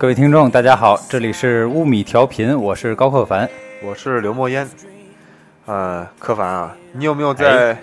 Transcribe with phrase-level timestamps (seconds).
[0.00, 3.46] 各位听众，大家好，这里是乌米调频，我是高克凡。
[3.82, 4.66] 我是刘墨烟。
[5.66, 7.76] 呃，柯凡啊，你有没有在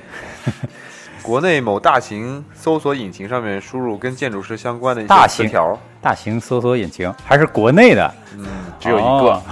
[1.21, 5.79] 国内某大型搜索引擎上面输入跟建筑师相关的一些词条？
[6.01, 8.47] 大型搜索引擎还是国内的，嗯，
[8.79, 9.43] 只有一个哦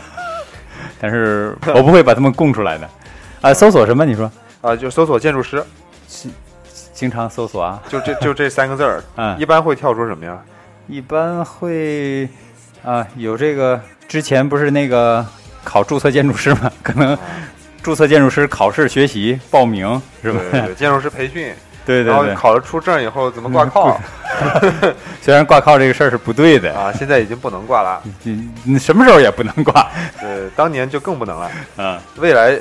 [1.00, 2.89] 但是我不会把它们供出来的。
[3.41, 4.03] 啊，搜索什么？
[4.03, 5.63] 你说啊，就搜索建筑师，
[6.94, 7.80] 经常搜索啊？
[7.88, 10.44] 就这就这三个字儿， 嗯，一般会跳出什么呀？
[10.88, 12.27] 一般会
[12.85, 15.25] 啊，有这个之前不是那个
[15.63, 16.71] 考注册建筑师吗？
[16.84, 17.17] 可能
[17.81, 20.39] 注册建筑师考试学习报名是吧？
[20.39, 21.53] 对对对，建筑师培训，
[21.86, 24.00] 对对对，然后考了出证以后怎么挂靠
[25.22, 26.91] 虽然挂靠这个事儿是不对的，啊？
[26.94, 29.89] 现在已经不能挂了，你你什么时候也不能挂。
[30.22, 32.59] 对，当年就更不能了， 嗯，未来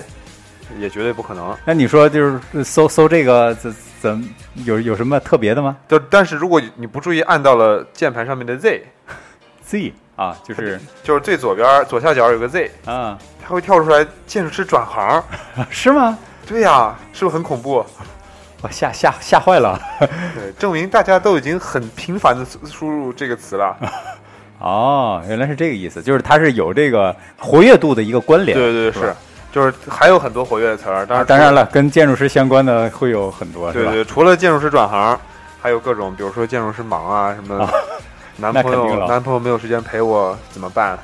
[0.79, 1.55] 也绝对不可能。
[1.67, 15.23] 那你说就是搜搜这个怎怎有有什么特别的吗就但是如果你不注意按到了键盘上面的 Z，？Z 啊，就是就是最左边左下角有个 Z，啊，它会跳出来建筑师转行。
[15.71, 16.17] 是吗？
[16.47, 17.85] 对呀、是不是很恐怖？
[18.63, 19.79] 我吓吓吓坏了。
[19.99, 23.77] 对，证明大家都已经很频繁的输入这个词了。
[24.61, 28.57] 哦，原来是这个意思，就是它是有这个活跃度的一个关联。
[28.57, 29.15] 对对对，吧是，
[29.53, 31.05] 就是还有很多活跃的词儿。
[31.05, 33.71] 当然，啊当然，了，跟建筑师相关的会有很多？
[33.73, 35.19] 对对，除了建筑师转行，
[35.61, 37.71] 还有各种，比如说建筑师忙啊，什么啊
[38.37, 40.99] 男朋友男朋友没有时间陪我怎么办？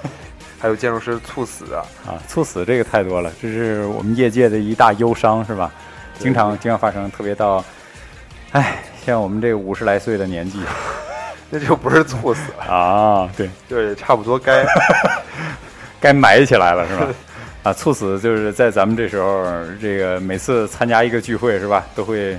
[0.58, 5.72] 还有建筑师猝死啊，啊，猝死这个太多了，这是我们业界的一大忧伤，是吧？
[6.18, 7.64] 经常经常发生，特别到，
[8.52, 10.60] 哎，像我们这个五十来岁的年纪
[11.48, 14.64] 那就不是猝死了，啊，对，对，差不多该。
[16.00, 17.06] 该埋起来了，是吧？
[17.62, 19.44] 啊，猝死就是在咱们这时候，
[19.80, 21.84] 这个每次参加一个聚会，是吧？
[21.94, 22.38] 都会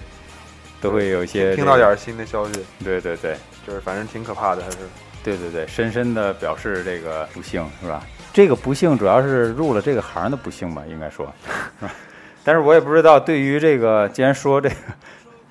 [0.81, 4.78] 都会有一些听到点儿新的消息，对对对就是反正挺可怕的，还是
[5.24, 8.03] 对对对，深深的表示这个不幸，是吧？
[8.34, 11.31] 这个不幸主要是入了这个行的不幸吧，应该说，
[11.80, 11.92] 是吧？
[12.44, 14.75] 但是我也不知道，对于这个，既然说这个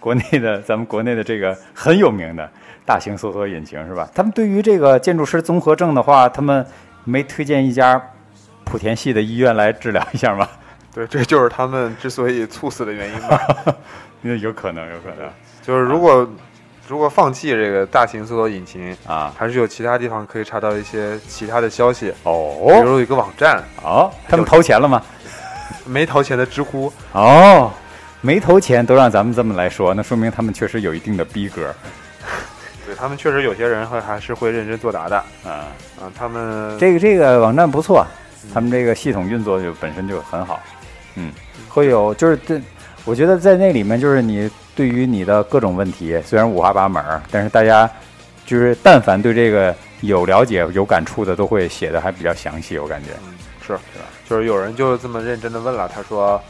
[0.00, 2.50] 国内的，咱们国内的这个很有名的
[2.84, 4.10] 大型搜索引擎，是吧？
[4.12, 6.66] 他们对于这个建筑师综合症的话，他们
[7.04, 8.00] 没推荐一家
[8.64, 10.48] 莆田系的医院来治疗一下吗？
[10.92, 13.40] 对，这就是他们之所以猝死的原因吧。
[14.22, 15.30] 那有可能，有可能
[15.62, 16.28] 就是如果
[16.88, 19.32] 如果放弃这个大型搜索引擎，啊。
[19.36, 25.02] 还是有其他地方可以查到一些其他的消息哦，比哦如有一个网站哦，他们投钱了吗？
[25.86, 27.72] 没投钱的知乎，哦，
[28.20, 31.72] 没投钱都让咱们这么来说，那说明他们确实有一定的逼格
[32.84, 35.70] 对他们确实有些人会还是会认真作答的啊。
[36.00, 38.04] 啊，他们这个这个网站不错，
[38.52, 40.60] 他们这个系统运作就本身就很好，
[41.14, 41.32] 嗯，
[41.68, 42.60] 会有就是这，
[43.04, 47.90] 我觉得在那里面就是你对于你的各种问题，虽然五花八门，但是大家
[48.46, 53.10] 就是但凡对这个有了解、有感触的，都会写的还比较详细，我感觉。
[53.26, 53.34] 嗯
[53.66, 53.78] 是
[54.28, 56.40] 就是有人就这么认真的问了，他说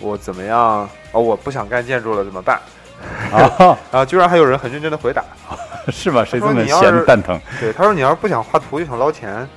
[0.00, 0.88] 我怎么样？
[1.12, 2.58] 哦，我不想干建筑了，怎么办？
[3.32, 5.22] 啊， 然后居然还有人很认真的回答，
[5.88, 6.24] 是吗？
[6.24, 7.40] 谁这么闲蛋疼？
[7.60, 9.48] 对，他说你要是不想画图就想捞钱，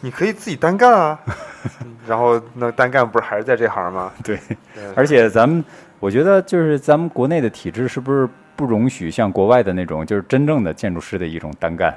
[0.00, 1.18] 你可以自己单干啊。
[2.06, 4.12] 然后那单干不是还是在这行吗？
[4.22, 4.38] 对，
[4.74, 5.64] 对而且咱们，
[5.98, 11.92] 我觉得就是咱们国内的体制是不是不容许像国外的那种，就是真正的建筑师的一种单干？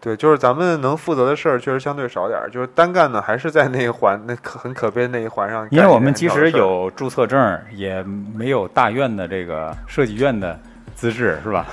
[0.00, 8.02] 对，就是咱们能负责的事儿确实相对少点儿，就是单干呢还是在那一环那可很可悲的那一环上因为我们即使有注册证，也
[8.34, 10.58] 没有大院的这个设计院的
[10.94, 11.66] 资质，是吧？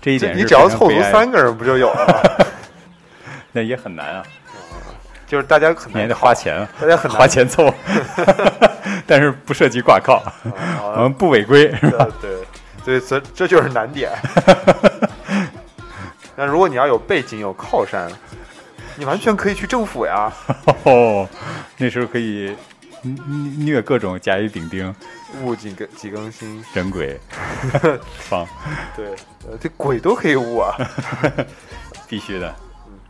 [0.00, 2.46] 这一点你只要凑足三个人不就有了吗？
[3.52, 4.22] 那也很难啊，
[5.26, 7.72] 就是大家很你还难得花钱，大家很难花钱凑，
[9.06, 10.22] 但是不涉及挂靠，
[10.82, 12.06] 我啊们不违规，是吧？
[12.20, 12.30] 对
[12.84, 14.10] 所以，这这就是难点。
[16.36, 18.08] 那如果你要有背景有靠山，
[18.94, 20.32] 你完全可以去政府呀。
[20.84, 21.28] 哦，
[21.78, 22.54] 那时候可以
[23.58, 24.94] 虐各种甲乙丙丁
[25.42, 27.18] 物几更几更新，人鬼
[28.28, 28.46] 方，
[28.94, 29.06] 对，
[29.50, 30.76] 呃，这鬼都可以悟啊。
[32.08, 32.54] 必须的。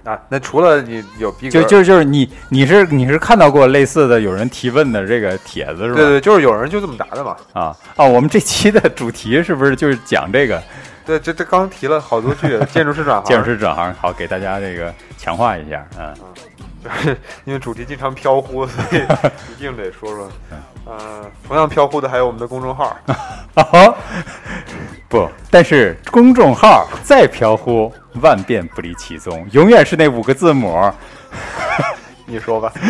[0.06, 5.96] 啊，那除了你有逼格，就就就是你你是你是看到过类似的有人提问的这个帖子是吧？
[5.96, 7.36] 对对，就是有人就这么答的嘛。
[7.52, 8.04] 啊啊！
[8.06, 10.62] 我们这期的主题是不是就是讲这个
[11.04, 13.92] 对，这这刚提了好多句，建筑师转行， 建筑师转行？
[13.94, 16.14] 好，给大家这个强化一下啊。
[17.44, 19.02] 因为主题经常飘忽，所以
[19.56, 20.30] 一定得说说。
[20.86, 22.96] 呃，同样飘忽的还有我们的公众号，
[23.54, 23.94] 啊哦，
[25.08, 27.92] 不，但是公众号再飘忽，
[28.22, 30.88] 万变不离其宗，永远是那五个字母。
[32.24, 32.72] 你说吧。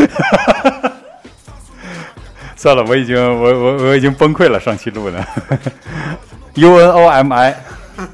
[2.54, 5.24] 算了，我已经我我我已经崩溃了，上期录的
[6.54, 7.54] U N O M I，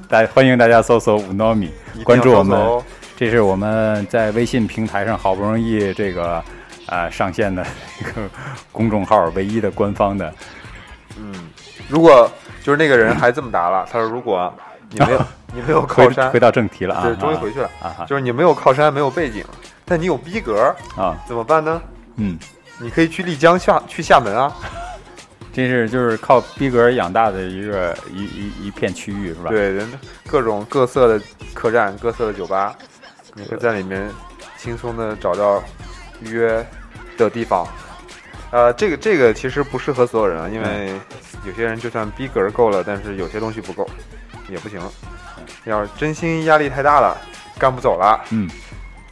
[0.08, 1.72] 大欢迎大家搜索五糯米，
[2.04, 2.80] 关注我们
[3.16, 6.42] 这是我们在微信平台上好不容易这个
[6.92, 7.64] 呃上线的
[7.98, 8.28] 一个
[8.70, 10.32] 公众号，唯一的官方的。
[11.16, 11.32] 嗯，
[11.88, 12.30] 如果
[12.62, 14.52] 就是那个人还这么答了，他说如果
[14.90, 15.24] 你没有
[15.54, 19.42] 你没有靠山回，到正题了啊，对，终于回去了，啊啊就是你没有靠山，没有背景，
[19.86, 21.80] 但你有逼格，啊，怎么办呢？
[22.16, 22.38] 嗯，
[22.78, 24.54] 你可以去丽江厦去厦门啊，
[25.50, 29.90] 这是就是靠逼格养大的一个一一一片区域是吧？，对，人
[30.26, 31.24] 各种各色的
[31.54, 32.74] 客栈、各色的酒吧，
[33.34, 34.10] 你会在里面
[34.58, 35.62] 轻松的找到
[36.20, 36.64] 约
[37.22, 37.66] 的地方。
[38.50, 40.92] 呃，这个这个其实不适合所有人啊，因为
[41.46, 43.88] 有些人就算逼格够了，但是有些东西不够，
[44.48, 44.78] 也不行。
[45.64, 47.16] 要是真心压力太大了，
[47.58, 48.48] 干不走了，嗯，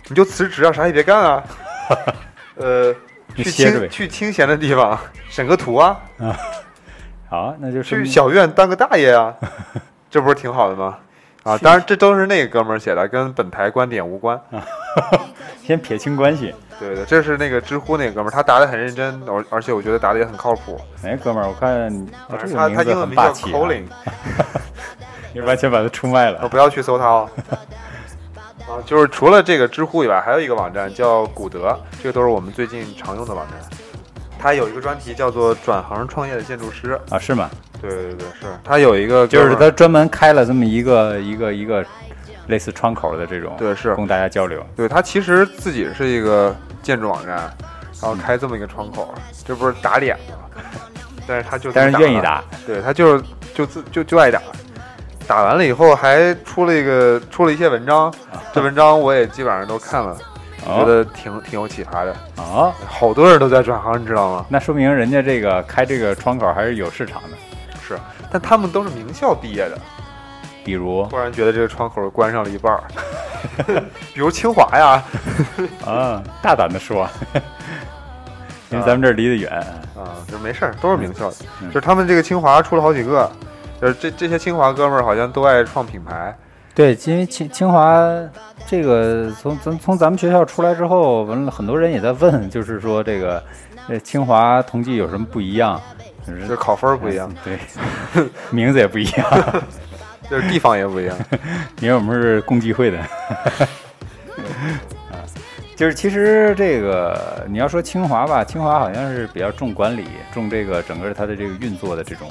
[0.09, 1.43] 你就辞职啊，啥也别干啊。
[2.57, 2.95] 呃，
[3.35, 4.99] 去清去清闲的地方
[5.29, 6.37] 审个图啊，啊
[7.31, 9.35] 好，那就去小院当个大爷啊，
[10.11, 10.99] 这不是挺好的吗？
[11.43, 14.41] 啊，当然这都是那个哥们儿写的，跟本台观点无关。
[15.65, 16.55] 先撇清关系。
[16.79, 20.81] 对对，这是那个知乎那个哥们儿，他答的很认真，而而且我觉得答的也很靠谱。
[21.03, 23.53] 哎，哥们儿，我看他这他个名字很霸气、
[25.33, 26.49] 你完全把他出卖啊，了。
[26.51, 27.29] 不要去搜他哦。
[28.67, 33.80] 啊，就是除了这个知乎以外，还有一个网站叫古德，这个都是我们最近常用的网站。
[34.41, 37.51] 它有一个专题叫做“转行创业的建筑师啊，是吗？”。
[37.81, 38.47] 对对对，是。
[38.65, 41.85] 他有一个就是他专门开了这么一个一个一个
[42.47, 44.65] 类似窗口的这种，对是供大家交流。
[44.75, 47.37] 对他其实自己是一个建筑网站，
[48.01, 49.15] 然后开这么一个窗口，
[49.47, 50.63] 这不是打脸吗？
[51.27, 54.41] 但是他就但是愿意，打，对他就是就自就就爱打，
[55.27, 58.13] 打完了以后还出了一个出了一些文章，
[58.53, 60.17] 这文章我也基本上都看了，
[60.65, 62.13] 觉哦得挺挺有启发的。
[62.37, 64.47] 啊，好多人都在转行，你知道吗？
[64.49, 67.29] 那说明人家这个开这个窗口还是有市场的。
[67.83, 67.99] 是，
[68.31, 69.79] 但他们都是名校毕业的，
[70.65, 72.83] 比如突然觉得这个窗口关上了一半儿，
[74.15, 75.03] 比如清华呀，
[75.87, 77.09] 啊，大胆的说，
[78.71, 79.51] 因为咱们这儿离得远，
[79.97, 81.37] 啊，就没事儿，都是名校的。
[81.63, 83.29] 嗯就是他们这个清华出了好几个，
[83.81, 86.37] 就是这这些清华哥们儿好像都爱创品牌。
[86.75, 87.99] 对，因为清清华
[88.67, 93.43] 这个从从从咱们学校出来之后，完了很多人也在问，就是说这个
[93.89, 95.81] 呃清华同济有什么不一样？
[96.27, 97.59] 就是就是考分儿不一样，对，
[98.51, 99.27] 名字也不一样，
[100.31, 101.17] 就是地方也不一样。
[101.81, 102.99] 因为我们是共济会的。
[102.99, 103.09] 啊，
[105.75, 112.29] 就是其实这个你要说清华吧，清华好像是比较重管理，重这个整个它的这个运作的这种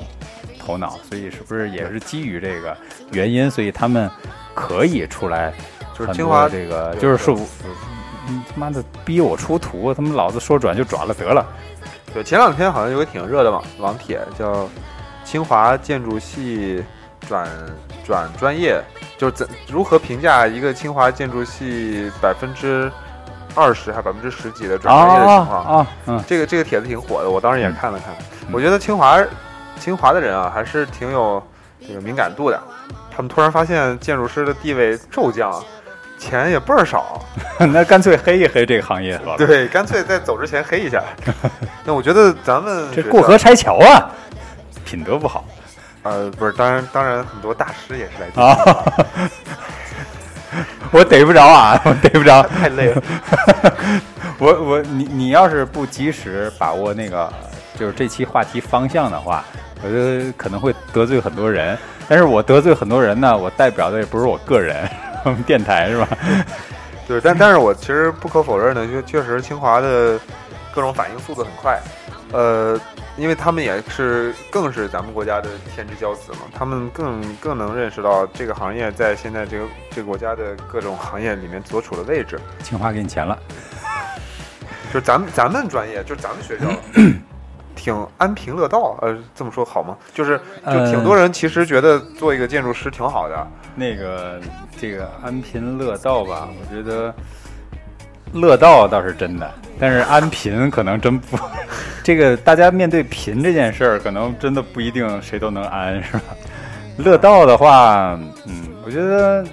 [0.69, 2.77] 头脑，所以是不是也是基于这个
[3.11, 4.09] 原因，所以他们
[4.53, 5.51] 可以出来
[5.97, 7.35] 很多就是清华这个，就是说，
[8.27, 11.43] 嗯他妈的逼我出图，他们老子说转就转了得了。
[12.13, 14.69] 对，前两天好像有个挺热的网网帖，叫
[15.25, 16.83] “清华建筑系
[17.27, 17.47] 转
[18.05, 18.79] 转专业”，
[19.17, 22.91] 就是怎如何评价一个清华建筑系百分之
[23.55, 25.65] 二十还百分之十几的转专业的情况。
[25.65, 28.15] 啊，嗯，这个这个帖子挺火的，我当时也看了看。
[28.51, 29.19] 我觉得清华
[29.79, 31.41] 清华的人啊，还是挺有
[31.87, 32.61] 这个敏感度的。
[33.09, 35.63] 他们突然发现建筑师的地位骤降，
[36.17, 37.25] 钱也倍儿少，
[37.71, 39.37] 那干脆黑一黑这个行业好了。
[39.37, 41.01] 对，干脆在走之前黑一下。
[41.83, 44.11] 那我觉得咱们这过河拆桥啊，
[44.85, 45.45] 品德不好
[46.03, 48.57] 呃不是，当然当然很多大师也是来自啊。
[50.91, 52.41] 我逮不着啊，我逮不着。
[52.43, 53.01] 太累了。
[54.39, 57.31] 我我你你要是不及时把握那个
[57.77, 59.43] 就是这期话题方向的话，
[59.83, 61.77] 我觉得可能会得罪很多人。
[62.07, 64.89] 但是我得罪很多人呢，我代表的也不是我个人，
[65.25, 66.07] 我们电台是吧？
[67.07, 70.19] 对，但但是我其实不可否认的，就确实清华的
[70.73, 71.79] 各种反应速度很快，
[72.31, 72.79] 呃，
[73.17, 82.39] 因为他们也是更是咱们国家的天之骄子嘛，他们更更能认识到这个行业在现在这个这个国家的各种行业里面所处的位置。
[82.63, 83.37] 清华给你钱了，
[84.93, 86.65] 就咱们咱们专业，就咱们学校，
[87.75, 89.97] 挺安贫乐道，呃，这么说好吗？
[90.13, 94.39] 就是就挺多人其实觉得做一个建筑师挺好的，那个
[94.79, 97.13] 这个安贫乐道吧，我觉得
[98.33, 101.37] 乐道倒是真的，但是安贫可能真不。
[102.03, 106.21] 这个大家面对贫这件事儿，可能真的不一定谁都能安，是吧？
[106.97, 109.45] 乐道的话，嗯，我觉得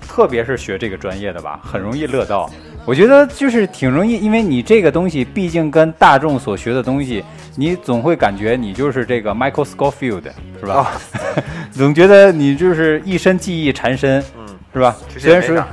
[0.00, 2.50] 特别是学这个专业的吧，很容易乐道。
[2.86, 7.24] 我觉得就是挺容易，因为你这个东西毕竟跟大众所学的东西，
[7.56, 10.24] 你总会感觉你就是这个 Michael Scofield
[10.60, 10.92] 是吧？
[11.72, 14.96] 总觉得你就是一身技艺缠身，嗯，是吧？
[15.16, 15.64] 虽然说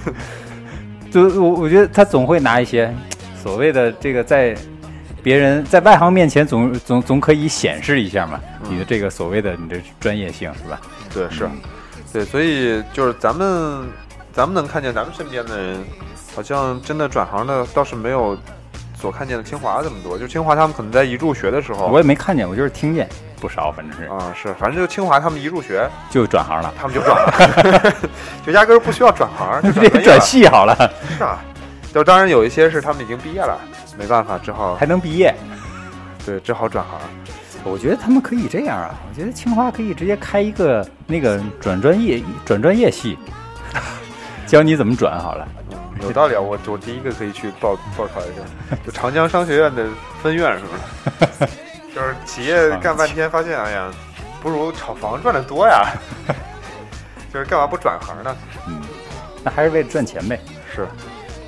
[1.10, 2.92] 就我我觉得他总会拿一些
[3.42, 4.54] 所谓的这个在
[5.22, 8.74] 别人在外行面前总总总可以显示一下嘛，嗯。
[8.74, 10.78] 你的这个所谓的你的专业性是吧？
[11.14, 11.48] 对，是，
[12.12, 13.86] 对，所以就是咱们
[14.36, 15.82] 咱们能看见咱们身边的人，
[16.34, 18.36] 好像真的转行的倒是没有
[19.00, 20.18] 所看见的清华这么多。
[20.18, 23.08] 就清华他们可能在一入学的时候，我也没看见，我就是听见
[23.40, 24.04] 不少，反正是。
[24.04, 27.94] 啊是，反正就清华他们一入学，就转行了，他们就转了，
[28.44, 30.76] 就压根儿不需要转行，就 直接转系好了。
[31.16, 31.42] 是啊，
[31.94, 33.58] 就当然有一些是他们已经毕业了，
[33.98, 35.34] 没办法，只好还能毕业，
[36.26, 37.00] 对，只好转行。
[37.64, 43.18] 我觉得他们可以这样啊，我觉得清华可以直接开一个那个转专业转专业系，
[44.46, 45.46] 教你怎么转好了。
[46.02, 49.86] 有道理啊，我我第一个可以去报报考一下，就长江商学院的
[50.22, 51.48] 分院是吧？
[51.94, 53.90] 就是企业干半天发现，哎呀，
[54.42, 55.90] 不如炒房赚的多呀，
[57.32, 58.36] 就是干嘛不转行呢？
[58.68, 58.82] 嗯，
[59.42, 60.38] 那还是为了赚钱呗。
[60.74, 60.86] 是，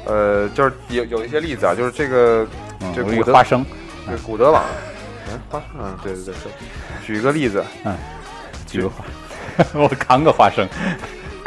[0.07, 2.47] 呃，就是有有一些例子啊，就是这个
[2.95, 3.65] 这古德花生，
[4.11, 4.65] 这古德网。
[5.31, 6.49] 嗯，花生，嗯，对对对，是。
[7.07, 7.95] 举一个例子，嗯，
[8.67, 9.05] 举个花，
[9.79, 10.67] 我扛个花生。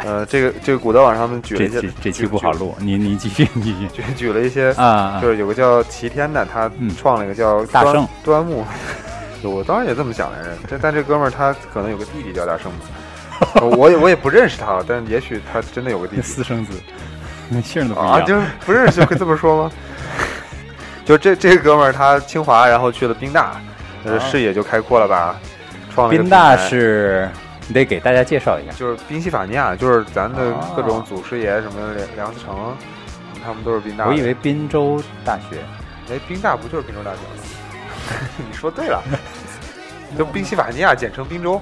[0.04, 3.88] 呃，这个这个古德网上面举了一些，这期不好录，你你继续，你继续。
[3.88, 8.64] 举举了一些啊，就是有个叫齐天的，他创了一个叫大圣端木。
[9.42, 16.22] 我当然也这么想来着，这但这哥们儿他可能有个弟弟叫大圣吧， 我也我也不认识他，但也许他真的有个弟弟。
[16.22, 16.72] 私生子，
[17.48, 19.72] 那姓都不一样，就不认识就可以这么说吗？
[21.04, 23.60] 就这这个哥们儿他清华，然后去了宾大。
[24.04, 25.36] 呃，视野就开阔了吧？
[25.94, 27.28] 创了宾大是，
[27.68, 32.76] 你得给大家介绍一下，就是宾夕法尼亚，就是咱的各种祖师爷什么梁梁思成，
[33.44, 34.06] 他们都是宾大。
[34.06, 35.58] 我以为滨州大学，
[36.10, 38.28] 哎，宾大不就是滨州大学吗？
[38.48, 39.02] 你说对了，
[40.18, 41.60] 就宾夕法尼亚，简称滨州。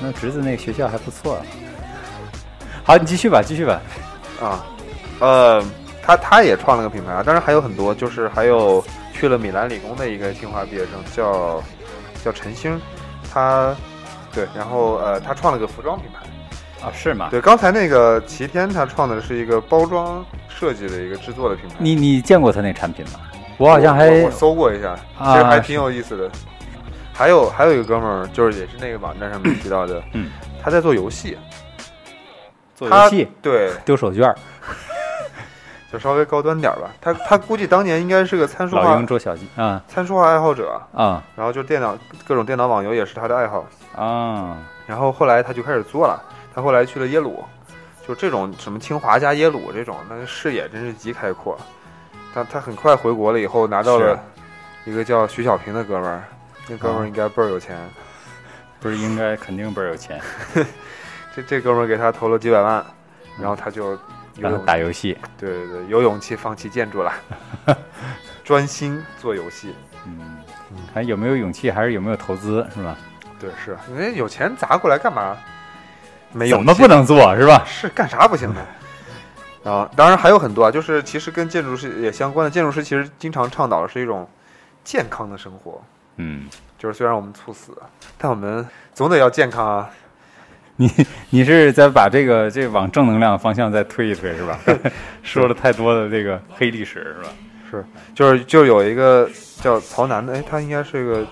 [0.00, 1.34] 那侄子那个学校还不错。
[1.34, 1.42] 啊
[2.84, 3.80] 好，你继续吧，继续吧。
[4.40, 4.64] 啊，
[5.20, 5.62] 呃，
[6.02, 8.84] 他他也创了个品牌啊，当然还有很多，就是还有。
[9.10, 11.60] 去了米兰理工的一个清华毕业生，叫
[12.24, 12.80] 叫陈星，
[13.28, 13.74] 他
[14.38, 17.26] 对，然后呃，他创了个服装品牌啊，是吗？
[17.28, 21.74] 对，刚才那个齐天他创的是一个包装设计的一个制作的品牌。
[21.78, 23.18] 你你见过他那产品吗？
[23.56, 26.30] 我好像还我搜过一下，其实还挺有意思的。
[27.12, 30.30] 还有还有一个哥们儿，就是也是那个网站上面提到的，嗯，
[30.62, 31.36] 他在做游戏，
[32.76, 34.32] 做游戏，对，丢手绢。
[35.90, 43.64] 就稍微高端点吧，他他估计当年应该是个参数化，老鹰捉小鸡啊，参数化爱好者啊，然后就电脑各种电脑网游也是他的爱好
[43.96, 46.22] 啊，然后后来他就开始做了，
[46.54, 47.42] 他后来去了耶鲁，
[48.06, 51.58] 就这种什么清华加耶鲁这种，那视野真是极开阔。
[52.34, 54.18] 他他很快回国了以后，拿到了
[54.84, 56.22] 一个叫徐小平的哥们儿，
[56.68, 57.78] 那哥们儿应该倍儿有钱，
[58.78, 60.20] 不是应该肯定倍儿有钱，
[61.34, 62.84] 这这哥们儿给他投了几百万，
[63.40, 63.98] 然后他就。
[64.64, 67.12] 打游戏，对对对，有勇气放弃建筑了，
[68.44, 69.74] 专心做游戏。
[70.06, 70.38] 嗯，
[70.92, 72.96] 看有没有勇气，还是有没有投资，是吧？
[73.38, 75.36] 对，是因为有钱砸过来干嘛？
[76.32, 77.64] 没有怎么不能做，是吧？
[77.66, 78.60] 是干啥不行呢？
[79.64, 84.28] 啊，当然还有很多啊，就是其实跟建筑师也相关的，建筑师其实经常倡导的是一种
[84.84, 85.82] 健康的生活。
[86.16, 87.76] 嗯，就是虽然我们猝死，
[88.16, 89.90] 但我们总得要健康啊。
[90.80, 90.88] 你
[91.30, 94.58] 你是在把这个这往正能量方向再推一推是吧？
[95.24, 97.28] 说了太多的这个黑历史是吧？
[97.68, 99.28] 是，就是就有一个
[99.60, 101.26] 叫曹楠的，哎，她应该是个，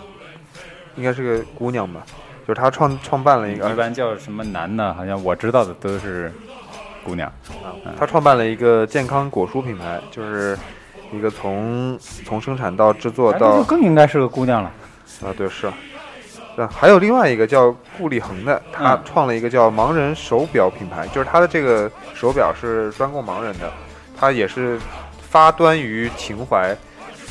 [0.96, 2.02] 应该是个姑娘吧？
[2.46, 4.92] 就是她创创办了一个，一般叫什么楠呢？
[4.92, 6.30] 好像我知道的都是
[7.04, 7.28] 姑娘。
[7.62, 10.58] 啊，她创办了一个健康果蔬品牌，就是
[11.12, 14.70] 一个从从生产到制作到，更应该是个姑娘了。
[15.24, 15.70] 啊，对，是。
[16.68, 23.72] 还有另外一个叫顾立恒的，他创了一个叫盲人手表品牌，就是他的这个手表是专供盲人的，
[24.16, 24.78] 他也是
[25.28, 26.76] 发端于情怀，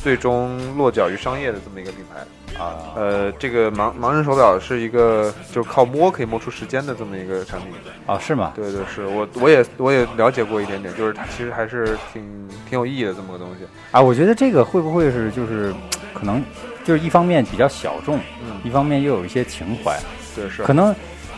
[0.04, 2.22] 最终落脚于商业的这么一个品牌。
[2.58, 7.70] 啊，呃，这个盲盲人手表是一个就是靠摸可以摸出时间的这么一个产品。
[8.06, 8.54] 啊，是吗？
[8.56, 13.66] 对对，是我我也我也了解过一点点，就是它其实还是挺挺有意义的这么个东西。
[13.92, 15.74] 啊，我觉得这个会不会是就是
[16.14, 16.42] 可能。
[16.86, 20.00] 就是一方面比较小众，嗯，一方面又有一些情怀，
[20.36, 20.96] 对是，可能，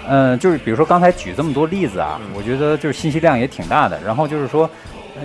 [0.07, 3.97] 嗯，就是比如说刚才举这么多例子啊，我觉得就是信息量也挺大的。
[4.05, 4.69] 然后就是说，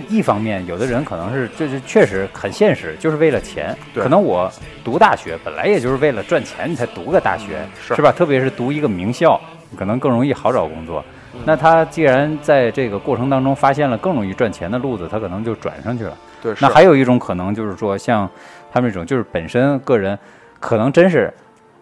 [0.07, 4.49] 一方面有的人可能是就是确实很现实，就是为了钱，可能我
[4.83, 8.09] 读大学本来也就是为了赚钱，你才读个大学，是吧？
[8.09, 9.37] 特别是读一个名校，
[9.77, 11.03] 可能更容易好找工作。
[11.43, 16.17] 那他既然在这个过程当中发现了更容易赚钱的路子，他可能就转上去了。
[16.41, 18.29] 对，那还有一种可能就是说像。
[18.73, 20.17] 他们这种就是本身个人，
[20.59, 21.31] 可能真是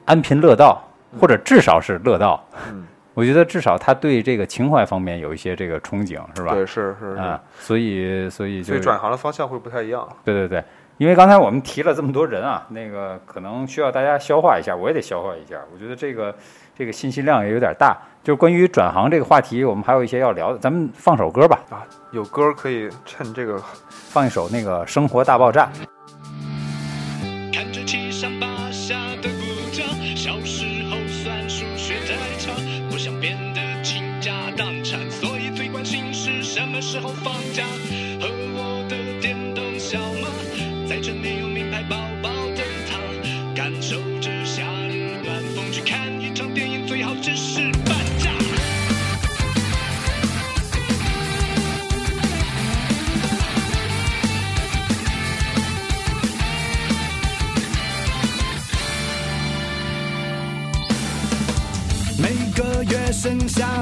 [0.03, 0.83] 安贫乐道，
[1.17, 2.45] 或者至少是乐道。
[2.69, 6.53] 嗯， 我觉得至少他对这个情怀方面有一些这个憧憬，是吧？
[6.53, 10.05] 对，是是啊，所以所以所以转行的方向会不太一样。
[10.25, 10.61] 对对对，
[10.97, 15.55] 因为刚才我们提了这么多人啊，那个可能需要大家消化一下，我也得消化一下。
[15.73, 16.35] 我觉得这个
[16.77, 17.97] 这个信息量也有点大。
[18.21, 21.59] 就是关于转行这个话题，我们还有一些要聊的，咱们放首歌吧。
[21.71, 21.81] 啊，
[22.11, 25.69] 有歌可以趁这个放一首那个《生活大爆炸》。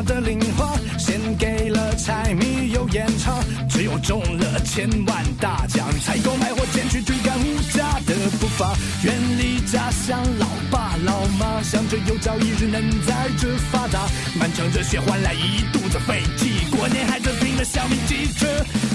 [0.10, 3.40] 的零花，献给了柴米油盐茶。
[3.70, 8.76] 只有中了千万大奖，才够买火箭去追赶物价的步伐。
[9.04, 14.08] 远离家乡，老爸老妈，想着有朝一日能在这发达。
[14.40, 18.48] 满腔热血换来一肚子废气，过年还得拼了小米汽车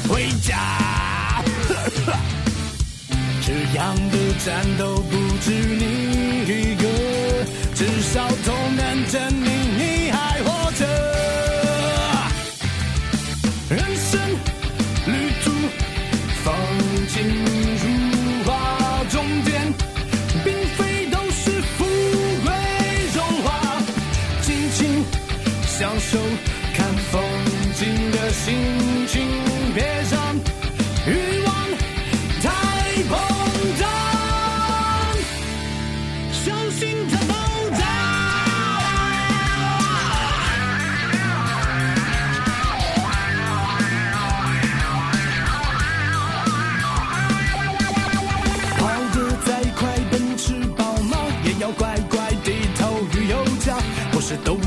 [0.08, 1.44] 回家。
[3.46, 5.84] 这样的战斗不止你
[6.42, 6.84] 一个，
[7.74, 9.73] 至少都能证明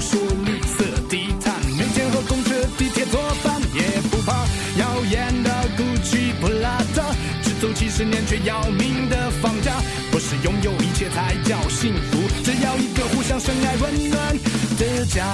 [0.10, 4.48] 说绿色低碳，没钱和公车、地铁作伴也不怕。
[4.80, 9.74] 耀眼的 GUCCI、Prada，只走几十年却要命的房价。
[10.12, 14.38] 不是拥有一切才叫幸福，只要一个互相深爱、温暖
[14.80, 15.26] 的家。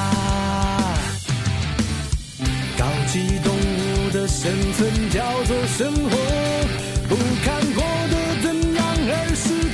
[2.78, 6.18] 高级动物的生存叫做生活，
[7.08, 9.73] 不看过的怎样，而是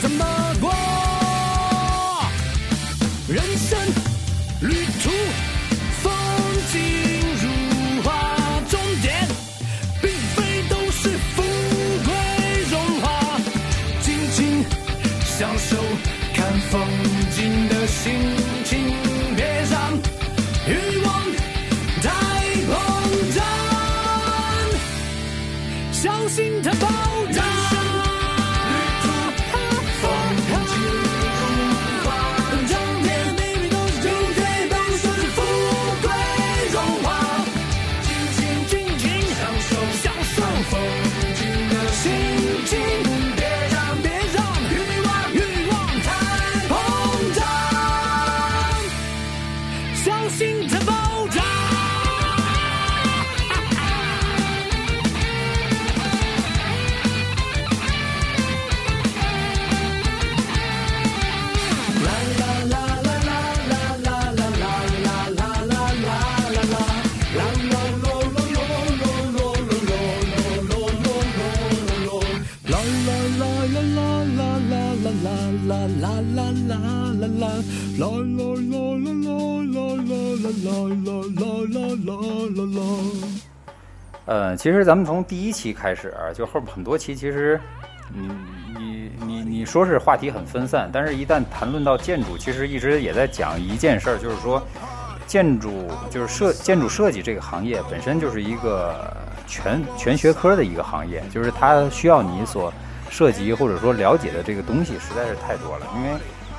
[15.70, 16.19] so
[84.30, 87.60] 呃，其实咱们从第一期开始，就后边很多期，其实
[88.14, 88.30] 你
[88.78, 94.62] 你你你说是话题很分散，但是一旦谈论到建筑，其实一直也在讲一件事儿，就是说
[95.26, 99.12] 建筑就是设建筑设计这个行业本身就是一个
[99.48, 102.72] 全全学科的一个行业，就是它需要你所
[103.10, 106.10] 涉及或者说了解的这个东西实在是太多了，因为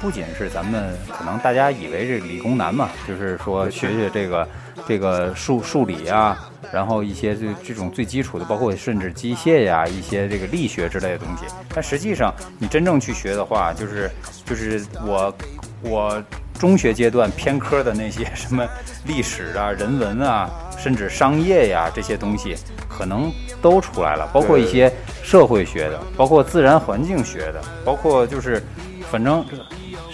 [0.01, 4.49] 不仅是咱们可能大家以为这理工男嘛，就是说学学这个
[4.89, 11.45] 这个数数理啊，然后一些这这种最基础的，包括甚至机械呀、一些这个力学之类的东西。
[11.75, 14.11] 但实际上，你真正去学的话，就是
[14.47, 15.35] 就是我
[15.83, 16.23] 我
[16.59, 18.67] 中学阶段偏科的那些什么
[19.07, 22.57] 历史啊、人文啊，甚至商业呀这些东西，
[22.89, 24.91] 可能都出来了，包括一些
[25.23, 28.63] 社会学的，包括自然环境学的，包括就是
[29.11, 29.45] 反正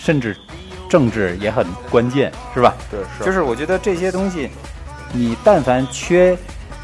[0.06, 0.36] 甚至
[0.88, 2.72] 政治也很关键，是吧？
[2.88, 4.48] 对，是就是我觉得这些东西，
[5.12, 6.38] 你但凡缺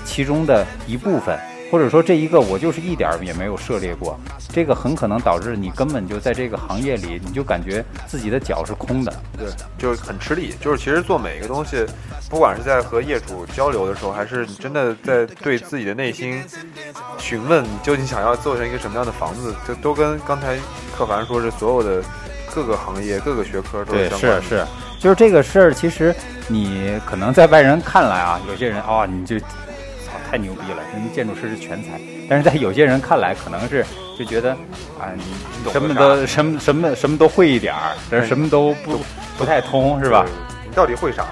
[0.05, 1.39] 其中的一部分，
[1.71, 9.15] 或者说这一个我就是一点儿也没有涉猎过，这个很可能导致你根本就在这个行业里，你就感觉自己的脚是空的。
[9.39, 9.47] 对，
[9.79, 10.53] 就是很吃力。
[10.61, 11.87] 就是其实做每一个东西，
[12.29, 16.43] 不管是在和业主交流的时候，还是你真的在对自己的内心
[17.19, 20.59] 询问，你究竟想要做成一个什么样的房子，这都跟刚才
[20.99, 22.03] 柯凡说是所有的
[22.55, 24.43] 各个行业、各个学科都对，相关的。
[24.43, 24.67] 是是，
[24.99, 26.15] 就是这个事儿，其实
[26.49, 29.47] 你可能在外人看来啊， 有些人啊、你就操
[30.31, 33.85] 太牛逼了，人家建筑师是全才，但是在有些人看来，可能是
[34.19, 34.51] 就觉得
[35.01, 35.23] 啊，你
[35.65, 39.01] 懂什么都什么什么什么都会一点儿，但是什么都不
[39.39, 40.25] 不太通，是吧？
[40.25, 40.33] 对？
[40.69, 41.25] 你到底会啥？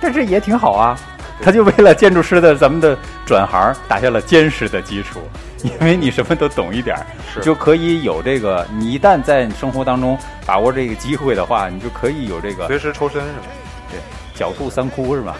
[0.00, 0.98] 但是也挺好啊，
[1.42, 5.20] 他就为了建筑师的咱们的转行打下了坚实的基础，
[5.64, 8.66] 因为你什么都懂一点儿，是就可以有这个。
[8.72, 10.16] 你一旦在你生活当中
[10.46, 13.46] 把握这个机会的话，你就可以有这个随时抽身是吧？
[13.90, 14.00] 对
[14.38, 15.36] 狡兔三窟是吧？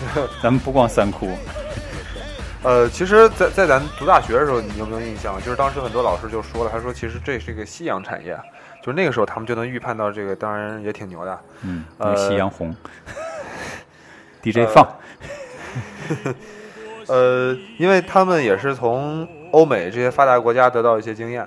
[0.42, 1.30] 咱们不光三窟，
[2.64, 5.36] 呃，其实在，在咱读大学的时候，你有没有印象？
[5.40, 8.34] 就是当时很多老师就说了，他说其实这是一个夕阳产业，
[8.82, 11.38] 就是那个时候他们就能预判到这个，当然也挺牛的。
[11.62, 12.74] 嗯，呃夕阳红，
[14.42, 14.88] DJ 放，
[17.06, 21.46] 呃，因为他们也是从欧美这些发达国家得到一些经验。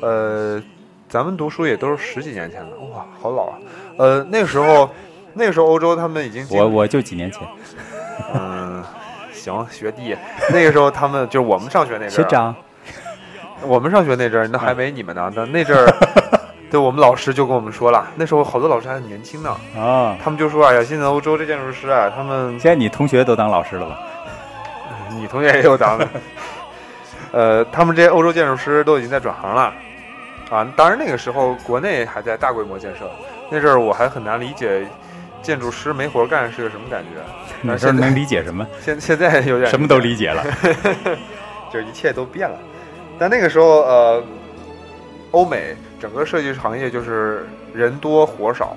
[0.00, 0.60] 呃，
[1.08, 3.58] 咱们读书也都是十几年前了，哇，好老啊。
[3.98, 4.88] 呃，那个时候，
[5.34, 7.46] 那个时候欧洲他们已经经我我就几年前，
[8.34, 8.82] 嗯，
[9.32, 10.16] 行，学弟，
[10.50, 12.54] 那个时候他们就是我们上学那阵儿，学长，
[13.66, 15.30] 我们上学那阵儿，那还没你们呢。
[15.34, 15.86] 那那阵儿，
[16.70, 23.98] 对我们老师就跟我们说了，那时候好多老师还很年轻呢，啊，他们就说：“哎呀，现在欧洲这建筑师啊，他们现在你同学都当老师了吧？
[25.10, 26.08] 你同学也有当的，
[27.32, 29.74] 呃，他们这些欧洲建筑师都已经在转行了
[30.50, 30.66] 啊。
[30.76, 33.10] 当然那个时候国内还在大规模建设，
[33.50, 34.86] 那阵儿我还很难理解
[35.42, 37.20] 建筑师没活干是个什么感觉。
[37.62, 38.66] 那时候能理解什么？
[38.80, 40.44] 现现在有点什么都理解了。
[41.72, 42.58] 就是一切都变了。
[43.18, 44.22] 但那个时候，呃，
[45.30, 48.76] 欧美整个设计行业就是人多活少，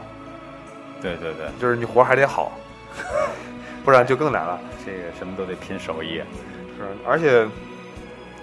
[1.01, 2.53] 对对对，就是你活还得好，
[3.83, 4.57] 不然就更难了。
[4.85, 6.21] 这个什么都得拼手艺。
[6.77, 7.45] 是，而且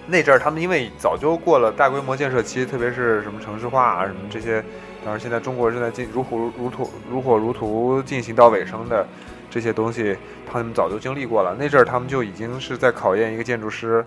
[0.05, 4.61] 那阵儿他们因为早就过了大规模建设期，特别是什么城市化啊什么这些，
[5.03, 9.05] 当然现在中国正在进如火如荼如火如荼进行到尾声的
[9.49, 11.55] 这些东西，他们早就经历过了。
[11.57, 14.05] 那阵儿他们就已经是在考验一个建筑师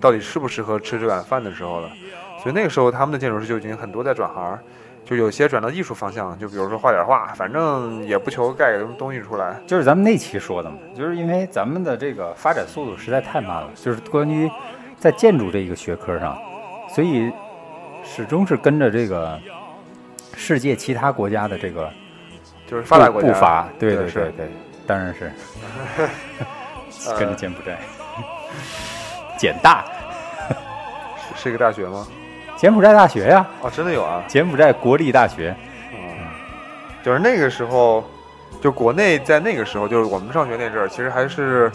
[0.00, 1.90] 到底适不适合吃这碗饭的时候了。
[2.42, 4.58] 所以那个时候他们的建筑师就已经很多在转行。
[5.04, 9.54] 就有些转到艺术方向，就比如说画点画，反正也不求盖个什么东西出来。
[9.64, 14.50] 就是咱们那期说的嘛，就是因为咱们的这个发展速度实在太慢了，就是关于
[14.98, 16.38] 在建筑这一个学科上，
[16.88, 17.30] 所以
[18.04, 19.38] 始终是跟着这个
[20.34, 21.90] 世界其他国家的这个
[22.66, 24.48] 就是发达国家步伐，对对对对对，
[24.86, 25.32] 当然是
[27.18, 27.78] 跟着柬埔寨，
[29.38, 29.84] 柬大，
[31.34, 32.06] 是是一个大学吗？
[32.56, 34.24] 柬埔寨大学呀，哦，真的有啊。
[34.26, 35.54] 柬埔寨国立大学，
[35.92, 35.98] 嗯
[37.04, 38.02] 就是那个时候，
[38.62, 41.70] 就国内在那个时候，就是我们上学那阵儿，其实还是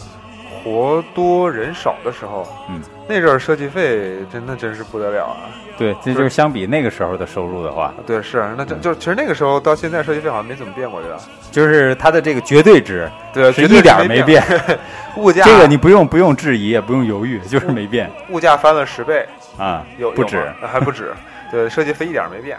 [0.63, 2.47] 活多人少的时候。
[2.67, 2.81] 嗯，
[3.11, 5.51] 那阵儿设计费真的真是不得了啊！
[5.77, 11.17] 对，这就是相比那个时候的收入的话，对，是那这就其实那个时候到现在设计费好像没怎么变过，对吧？
[11.51, 14.41] 就是它的这个绝对值对，是一点儿没没变。
[15.17, 20.37] 物价这个你不用不用质疑，也不用犹豫，就是没变物价翻了十倍，啊有，不止。
[20.61, 21.13] 有还不止。
[21.51, 22.57] 对，设计费一点儿没变，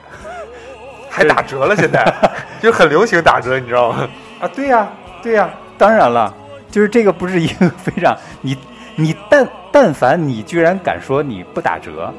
[1.09, 2.05] 还打折了，现在
[2.61, 4.07] 就很流行打折，你知道吗？
[4.39, 4.87] 啊，对呀、
[5.23, 6.35] 对呀、当然了，
[6.71, 8.55] 就是这个不是一个非常你
[8.97, 12.13] 你但但凡你居然敢说你不打折，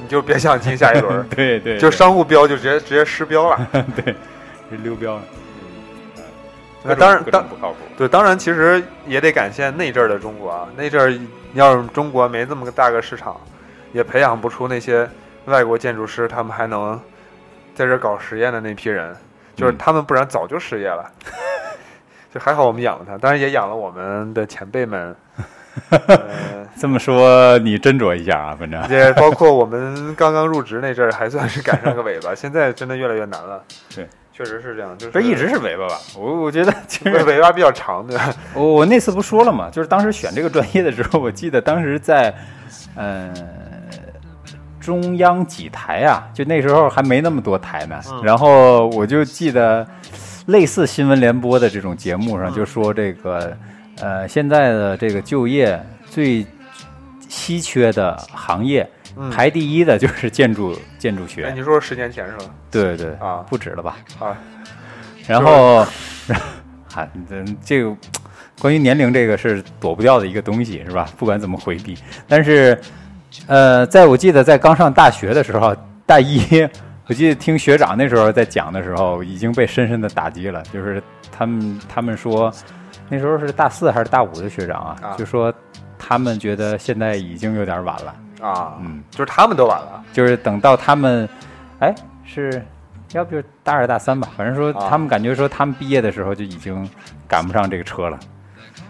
[0.00, 3.68] 你就别想进下一轮儿， 对对，就商务标就直接直接失标了。
[3.96, 4.14] 对，
[4.70, 5.22] 是溜标了。
[6.84, 7.78] 那当然当不靠谱。
[7.96, 11.20] 对，当然其实也得感谢那阵儿的中国啊，那阵儿
[11.54, 13.36] 要是中国没这么个大个市场，
[13.92, 15.08] 也培养不出那些
[15.44, 17.00] 外国建筑师，他们还能
[17.74, 19.14] 在这搞实验的那批人，
[19.54, 21.10] 就是嗯他们不然早就失业了。
[22.34, 25.14] 就还好我们养了他，当然也养了我们的前辈们，
[25.90, 33.62] 呃， 这么说你斟酌一下啊，反正也包括我们刚刚入职那阵儿，还算是赶上个尾巴， 现在真的越来越难了。
[33.94, 35.94] 对，确实是这样，就是不是一直是尾巴吧？
[36.18, 38.32] 我我觉得其实尾尾巴比较长，对吧？
[38.54, 42.34] 我我那次不说了嘛，就是当时选这个专业的时候，我记得当时在，
[42.96, 43.32] 嗯、
[44.80, 48.00] 中央几台啊，就那时候还没那么多台呢。
[48.10, 49.86] 嗯然后我就记得
[50.46, 53.56] 类似新闻联播的这种节目上嗯就说这个，
[54.00, 56.44] 呃，现在的这个就业最
[57.28, 61.52] 稀缺的行业，嗯排第一的就是建筑 建筑哎，学。
[61.54, 62.44] 你说十年前是吧？
[62.70, 63.96] 对对啊不止了吧？
[64.18, 64.36] 啊，
[65.26, 65.86] 然后，
[66.94, 67.94] 啊，这这个
[68.60, 71.08] 关于年龄这个是躲不掉的一个东西，是吧？
[71.16, 71.96] 不管怎么回避，
[72.28, 72.78] 但是
[73.46, 75.74] 呃，在我记得在刚上大学的时候，
[76.06, 76.68] 大一，
[77.08, 80.62] 我记得听学长那时候在讲的时候，已经被深深的打击了。
[80.72, 82.52] 就是他们他们说，
[83.12, 85.52] 那时候是大四还是大五的学长啊，啊就说
[85.98, 88.14] 他们觉得现在已经有点晚了。
[88.40, 91.28] 啊，嗯，就是他们都晚了，就是等到他们，
[91.80, 91.94] 哎，
[92.24, 92.64] 是
[93.12, 96.88] 要不就是大二大三吧，反正说啊他们感觉说他们毕业的时候就已经
[97.28, 98.18] 赶不上这个车了。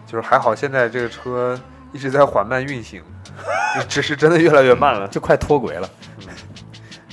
[0.07, 1.59] 就是还好现在这个车
[1.93, 3.03] 一直在缓慢运行，
[3.89, 5.09] 只是真的越来越慢了。
[5.09, 5.91] 就快脱轨了。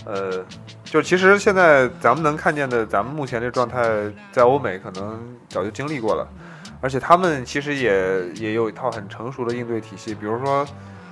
[0.06, 0.46] 呃，
[0.84, 3.82] 就其实现在咱们能看见的，咱们目前这状态，
[4.32, 5.20] 在欧美可能
[5.50, 6.28] 早就经历过了，
[6.82, 10.66] 而且他们其实也也有一套很成熟的应对体系，比如说。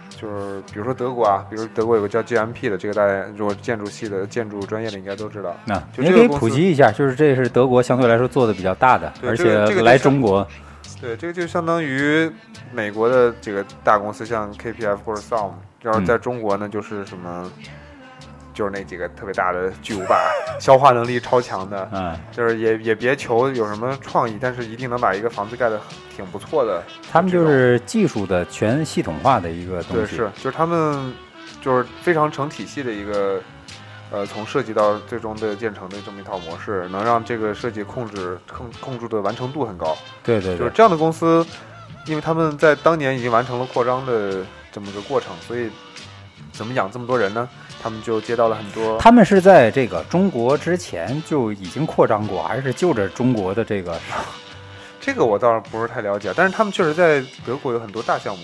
[0.09, 5.55] 就是比如说德国啊，比如德国有个叫 GMP 的，这个大家如果建筑系的、建筑专业的应该都知道。
[5.63, 10.47] 那你可以就这个普及一下，就是这是德国相对来说做的比较大的，而对这个且来中国，
[10.99, 12.31] 对，这个就相当于
[12.73, 15.51] 美国的这个大公司，像 KPF 或者 SOM，
[15.83, 17.51] 要是嗯在中国呢，就是什么，
[18.57, 20.17] 就是那几个特别大的巨无霸，
[20.59, 25.79] 消化能力超强的，嗯，就是也也别求有什么创意，但是一定能把一个房子盖得
[26.15, 26.81] 挺不错的。
[27.11, 30.15] 他们就是技术的全系统化的一个东对，西。
[30.15, 31.13] 是，就是他们
[31.61, 33.39] 就是非常成体系的一个。
[34.09, 39.97] 呃，从设计到最终的建成的这么一套模式，能让这个设计控制控控制的完成度很高。
[40.23, 41.45] 对对对，就是这样的公司，
[42.05, 45.69] 因为他们在当年已经完成了扩张的这么个过程，所以
[46.53, 47.49] 怎么养这么多人呢？
[47.81, 48.97] 他们就接到了很多。
[48.97, 53.97] 他们是在这个中国之前就已经扩张过，还是就着中国的这个
[54.99, 58.43] 这个我倒是不是太了解，但是他们确实在德国有很多大项目，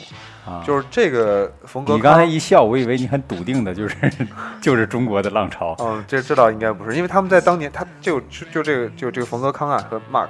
[0.49, 0.63] 啊？
[0.65, 2.23] 就是这个冯格你刚才。
[2.23, 3.95] 一笑，我以为你很笃定的，就是
[4.61, 5.75] 就是中国的浪潮。
[5.79, 10.29] 嗯，这这倒应该不是，因为他们在当年，他就就就这个就这个冯格康啊和 Mark，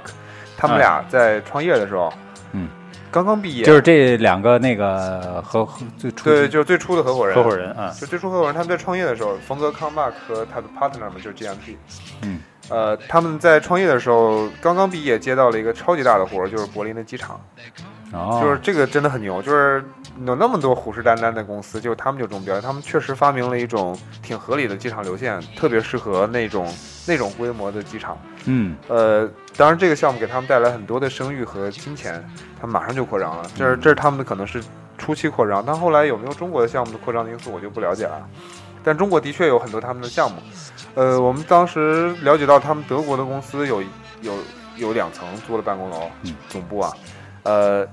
[0.56, 2.12] 他们俩在创业的时候，
[2.50, 2.68] 嗯，
[3.14, 11.76] 刚刚毕业，就是这两个那个合合最初对，就是最初的合伙人，合伙人啊，就最初合伙人他们在创业的时候，冯格康 Mark 和他的 partner 们就是 GMP，
[12.22, 17.40] 嗯，呃，他们在创业的时候刚刚毕业，接到了一个超级大的活儿，就是柏林的机场，
[18.12, 19.84] 哦，就是这个真的很牛，就是
[20.26, 26.66] 有那么多虎视眈眈的公司，就他们就中标，他们确实发明了一种挺合理的机场流线，特别适合那种
[27.06, 28.18] 那种规模的机场。
[28.46, 28.76] 嗯。
[28.88, 32.22] 呃，当然这个项目给他们带来很多的声誉和金钱，
[32.60, 34.62] 他们马上就扩张了，这是这是他们的可能是
[34.98, 38.28] 初期扩张，但后来有没有中国的项目的扩张的因素我就不了解了。
[38.82, 40.38] 但中国的确有很多他们的项目，
[40.94, 43.82] 呃，我们当时了解到他们德国的公司有
[44.22, 44.32] 有
[44.76, 46.92] 有两层租了办公楼，嗯总部啊，
[47.44, 47.86] 呃，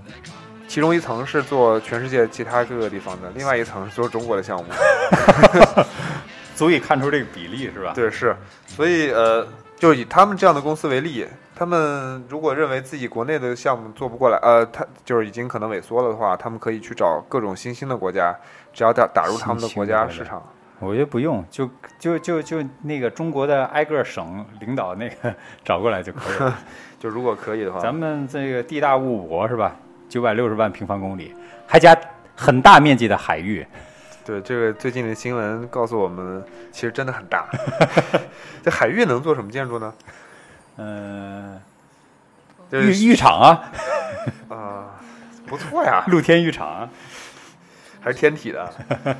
[0.68, 4.66] 其中一层是做全世界其他各个地方的，另外一层是做中国的项目。
[6.56, 7.94] 足以看出这个比例是吧？
[7.96, 8.36] 对，是，
[8.68, 9.48] 所以呃，
[9.82, 18.32] 就以他们这样的公司为例，他们如果认为自己国内的项目做不过来，呃，他就是已经可能萎缩了的话，他们可以去找各种新兴的国家，
[18.72, 20.40] 只要打打入他们的国家市场。
[20.78, 21.68] 我觉得不用，就
[21.98, 25.34] 就就就那个中国的挨个省领导那个
[25.66, 26.60] 找过来就可以了。
[27.00, 29.76] 就如果可以的话，咱们这个地大物博是吧？
[30.08, 31.34] 九百六十万平方公里，
[31.66, 32.00] 还加
[32.36, 33.66] 很大面积的海域。
[34.32, 36.42] 对这个最近的新闻告诉我们，
[36.72, 37.50] 其实真的很大。
[38.64, 39.94] 这海域能做什么建筑呢？
[40.78, 41.60] 嗯、
[42.72, 43.72] 就是浴浴场啊，
[44.48, 44.86] 啊、
[45.46, 46.90] 不错呀， 露天浴场啊。
[48.00, 48.74] 还是天体的。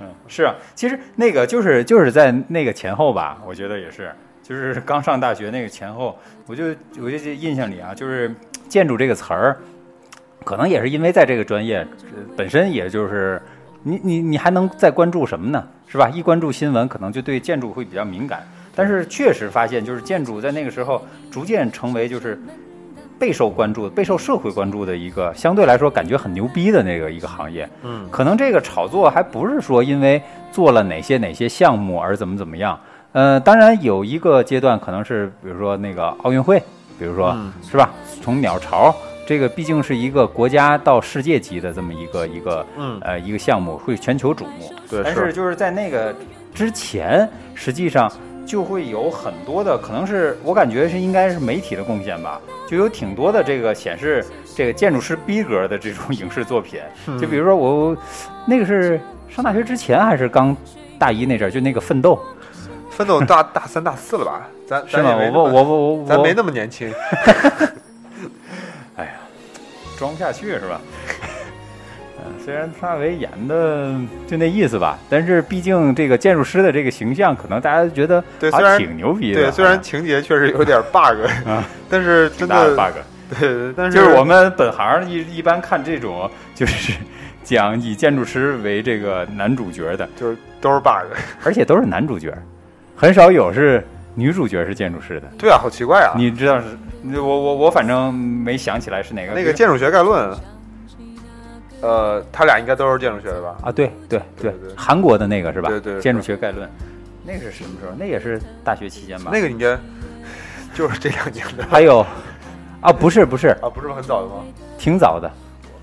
[0.00, 8.34] 嗯，是啊，其实那个就是就是在那个前后吧，我觉得也是，就是刚上大学那个前后，我就我就印象里啊，就是
[8.68, 9.56] 建筑这个词儿，
[10.44, 13.40] 可能也是因为在这个专业呃本身，也就是
[13.82, 15.64] 你你你还能再关注什么呢？
[15.86, 16.08] 是吧？
[16.08, 18.46] 一关注新闻，可能就对建筑会比较敏感。
[18.74, 22.40] 但是确实发现，就是建筑在那个时候逐渐成为就是
[23.18, 27.68] 备受关注、备受社会关注的一个相对来说感觉很牛逼的那个一个行业。
[27.82, 32.78] 嗯，可能这个炒作还不是说因为做了哪些哪些项目而怎么怎么样。
[33.12, 36.62] 呃，当然有一个阶段可能是，比如说那个奥运会，
[36.96, 37.90] 比如说、嗯是吧？
[38.22, 38.94] 从鸟巢
[39.30, 44.74] 这个毕竟是一个国家到世界级的这么一个一个嗯，呃一个项目，会全球瞩目。
[44.90, 46.12] 对，但是就是在那个
[46.52, 48.10] 之前，实际上
[48.44, 56.80] 就会有很多的，可能是我感觉是应该是媒体的贡献吧，就有挺多的这个显示这个建筑师逼格的这种影视作品。
[57.20, 57.96] 就比如说我
[58.44, 60.56] 那个是上大学之前还是刚
[60.98, 62.20] 大一那阵儿，就那个奋斗
[62.90, 64.48] 奋斗大大三大四了吧？
[64.66, 65.16] 咱是吗？
[65.32, 66.92] 我我我我咱没那么年轻。
[70.00, 70.80] 装不下去是吧？
[72.22, 73.94] 嗯，虽然汤唯演的
[74.26, 79.42] 就那意思吧，但是毕竟这个建筑师的这个形象，可能大家觉得还对虽然挺牛逼的。
[79.42, 82.98] 对，虽然啊情节确实有点 bug，啊 但是真的的 bug，
[83.38, 86.92] 对，但是就是我们本行一一般看这种就是
[87.42, 91.06] 讲以建筑师为这个男主角的，就是都是 bug。
[91.42, 92.34] 而且都是男主角，
[92.96, 93.82] 很少有是
[94.14, 95.26] 女主角是建筑师的。
[95.38, 96.12] 对啊，好奇怪啊！
[96.18, 96.66] 你知道是？
[97.02, 99.32] 我我我反正没想起来是哪个。
[99.32, 100.30] 那个《建筑学概论》，
[101.80, 103.56] 呃，他俩应该都是建筑学的吧？
[103.62, 105.68] 啊，对对对对韩国的那个是吧？
[105.68, 106.68] 对对对建筑学概论，
[107.24, 107.92] 那个是什么时候？
[107.98, 109.30] 那也是大学期间吧？
[109.32, 109.78] 那个应该
[110.74, 111.64] 就是这两年的。
[111.70, 112.04] 还有
[112.80, 114.44] 啊，不是不是啊，不是很早的吗？
[114.78, 115.30] 挺早的，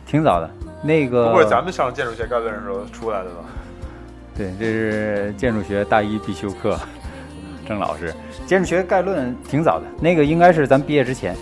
[0.06, 0.50] 挺早的。
[0.84, 3.46] 那个不是咱们上建筑学概论的时候出来的吧？
[4.38, 6.78] 对，这是建筑学大一必修课，
[7.68, 8.14] 郑老师。
[8.46, 11.36] 建筑学概论挺早的，那个应该是咱毕业之前，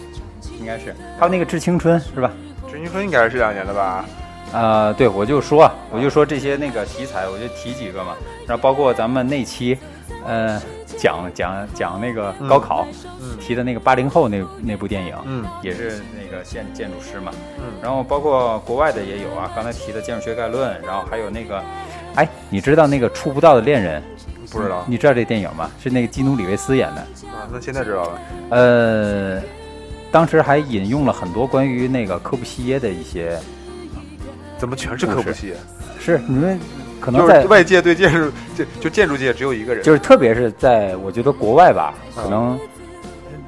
[0.59, 0.95] 应该是。
[1.19, 2.31] 还有那个致青春是吧？
[2.69, 4.05] 致青春应该是这两年的吧？
[4.51, 8.15] 啊，对，我就说，我就说这些那个题材，我就提几个嘛。
[8.47, 9.77] 然后包括咱们那期，
[10.25, 10.61] 呃，
[10.97, 12.88] 讲讲讲那个高考
[13.39, 17.31] 提的那个八零后那那部电影，嗯，也是那个建建筑师嘛。
[17.57, 17.63] 嗯。
[17.81, 21.61] 然后包括国外的也有啊，刚才提的建筑学概论，然后还有那个。
[22.15, 24.01] 哎，你知道那个触不到的恋人？
[24.51, 24.84] 不知道。
[24.88, 25.69] 你知道这电影吗？
[25.81, 27.01] 是那个基努里维斯演的。
[27.27, 28.19] 啊，那现在知道了。
[28.49, 29.41] 呃，
[30.12, 33.38] 当时还引用了很多关于那个科布西耶的一些。
[34.58, 35.55] 怎么全是科布西耶？
[35.99, 36.60] 是你们
[37.01, 42.60] 可能在外界对建筑就就建筑界只有一个人，就是特别是在我觉得国外吧，可能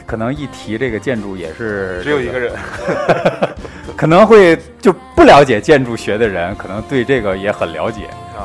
[0.06, 2.54] 可能一提这个建筑也是只有一个人。
[3.96, 8.02] 可能会就不了解建筑学的人，可能对这个也很了解。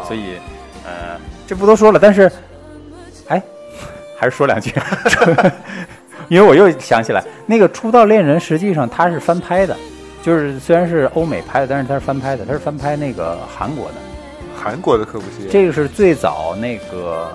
[0.07, 0.52] 所以，呃，
[1.47, 1.99] 这不多说了。
[2.01, 2.31] 但是，
[3.29, 3.43] 哎，
[4.19, 4.73] 还是说两句，
[6.29, 9.77] 因为我又想起来，那个《出道恋人》实际上它是翻拍的，
[10.23, 13.95] 就是虽然是欧美拍的，但是它是翻拍的，它是翻拍那个韩国的，
[14.57, 15.49] 韩国的科布西。
[15.51, 17.33] 这个是最早那个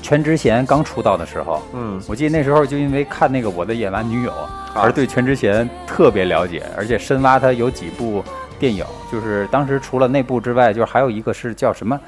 [0.00, 4.30] 全智贤刚出道的时候，嗯，我记得那时候就因为看那个《我的野蛮女友》，
[4.74, 8.24] 而对全智贤特别了解，而且深挖他有几部。
[8.56, 12.00] 电影就是当时除了那部之外，就是还有一个是叫什么，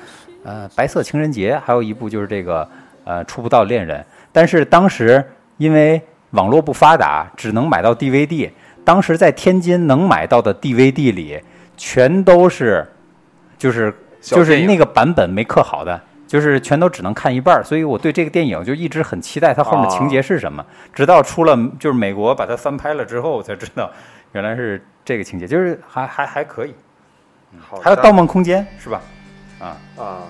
[0.46, 2.68] 呃，白色情人节，还有一部就是这个
[3.04, 4.04] 呃，触不到恋人。
[4.30, 5.22] 但是当时
[5.56, 8.48] 因为网络不发达，只能买到 DVD。
[8.84, 11.42] 当时在天津能买到的 DVD 里，
[11.76, 12.86] 全都是
[13.58, 17.60] 就是就是那个版本没刻好的，就是全都只能看一半。
[17.64, 20.64] 所以我对这个电影就一直很期待它后面情节是什么。
[20.94, 23.90] 直到出了就是美国把它翻拍了之后，我才知道
[24.32, 24.80] 原来是。
[25.06, 26.74] 这个情节就是还还还可以，
[27.80, 29.00] 还有《盗梦空间》是吧？
[29.58, 30.22] 啊啊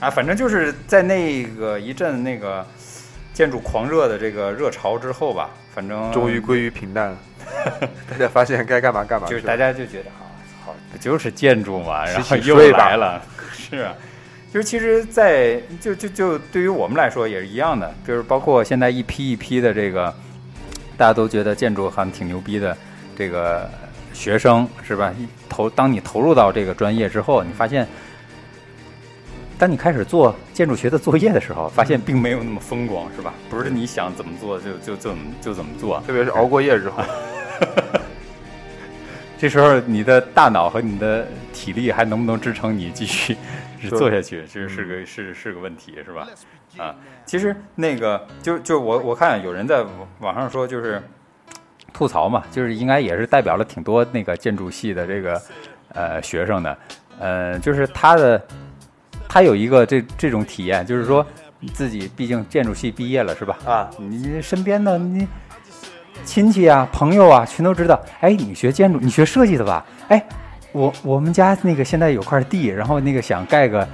[0.00, 0.10] 啊！
[0.10, 2.66] 反正就是在那个一阵那个
[3.32, 7.16] 建筑狂热的这个热潮之后吧，反正终于归于平淡了，
[8.10, 10.28] 大家发现该干嘛干嘛，就是大家就觉得啊，
[10.64, 13.94] 好不就是建筑嘛，然后又来了， 是啊，
[14.52, 20.14] 就是其实，在就就就对于我们来说也是一样的，就是包括现在一批一批的这个
[20.96, 22.76] 大家都觉得建筑还挺牛逼的
[23.16, 23.68] 这个。
[24.14, 25.12] 学生是吧？
[25.48, 27.84] 投当你投入到这个专业之后，你发现，
[29.64, 33.32] 当你开始做建筑学的作业的时候，发现并没有那么风光，是吧？
[33.48, 36.02] 不是你想怎么做就就怎么就怎么做。
[36.06, 37.02] 特别是熬过夜之后，
[39.40, 43.38] 这时候你的大脑和你的体力还能不能支撑你继续
[43.88, 44.44] 做下去？
[44.46, 46.28] 其实是个是是个问题，是吧？
[46.76, 49.82] 啊，其实那个就就我我看有人在
[50.20, 51.02] 网上说，就是。
[51.90, 55.40] 吐槽嘛，就是应该也是代表了挺多那个建筑系的这个
[55.92, 56.76] 呃学生的，
[57.20, 58.44] 呃，就是他的
[59.34, 61.26] 他有一个这这种体验，就是说
[61.72, 63.58] 自己毕竟建筑系毕业了是吧？
[63.66, 65.26] 啊，你身边的你
[66.24, 69.84] 亲戚啊、朋友啊，全都知道，哎，你学建筑，你学设计的吧？
[70.06, 70.24] 哎，
[70.70, 73.84] 我我们家那个现在有块地，然后那个想盖个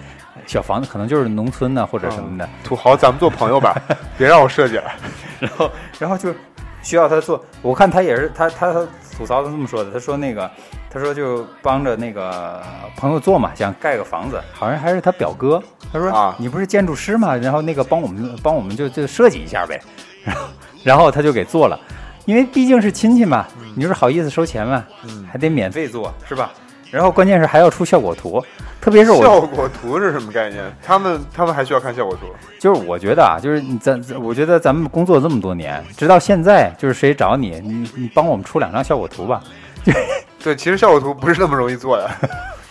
[0.47, 3.75] 小房子，可能就是农村呢或者什么的土豪，咱们做朋友吧，
[4.19, 4.93] 别让我设计了，
[5.41, 6.35] 然后 然后就。
[6.83, 8.73] 需要他做，我看他也是他他
[9.15, 10.51] 吐槽他这么说的，他说那个
[10.93, 12.61] 他说就帮着那个
[12.97, 15.63] 朋友做嘛，想盖个房子，好像还是他表哥，
[15.93, 19.81] 他说啊，你不是建筑师嘛，然后那个帮我们帮我们就就设计一下呗，
[20.25, 20.43] 然后
[20.83, 21.79] 然后他就给做了，
[22.25, 23.47] 因为毕竟是亲戚嘛，
[23.77, 24.85] 你说好意思收钱嘛？
[25.31, 26.51] 还得免费做是吧？
[26.91, 28.45] 然后关键是还要出效果图，
[28.81, 30.61] 特别是我效果图是什么概念？
[30.83, 32.27] 他们他们还需要看效果图？
[32.59, 39.41] 就是我觉得啊，就是咱我觉得咱们工作这么多年，直到现在，就是谁找你，你你帮我们出两张效果图吧。
[40.43, 42.11] 对，其实效果图不是那么容易做的，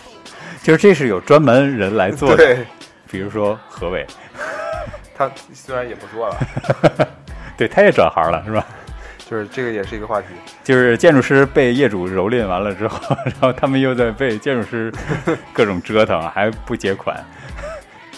[0.62, 2.36] 就是这是有专门人来做的。
[2.36, 2.66] 对，
[3.10, 4.06] 比如说何伟，
[5.14, 6.36] 他虽然也不做了，
[7.56, 8.66] 对，他也转行了，是吧？
[9.30, 10.26] 就是这个也是一个话题，
[10.64, 14.92] 就是建筑师被业主蹂躏完了之后，然后他们又在被建筑师
[15.52, 17.16] 各种折腾，还不结款。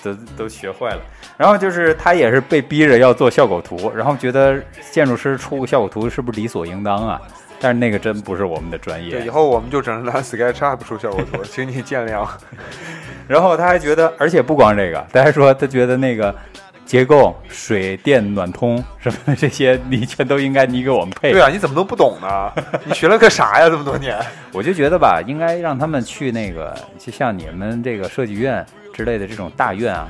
[0.03, 1.01] 都都学坏了。
[1.37, 7.21] 然后就是他也是被逼着要做效果图，然后觉得建筑师出个效果图是不是理所应当啊？
[7.63, 9.31] 但是那个真不是我们的专对，以。
[9.31, 12.29] 后我们就只能拿 SketchUp 出效果图， 请你见谅。
[13.29, 16.35] 然后他还觉得，而且不光这个，他还说他觉得那个
[16.85, 21.31] 结构、水电、暖通什么的这些，你全都应该你给我们配。
[21.31, 22.53] 对啊，你怎么都不懂呢？
[22.85, 23.71] 你学了个啥呀？
[23.71, 24.19] 这么多年？
[24.53, 30.09] 我就觉得吧，应该让他们去那个，就像你们这个设计院之类的这种大院啊，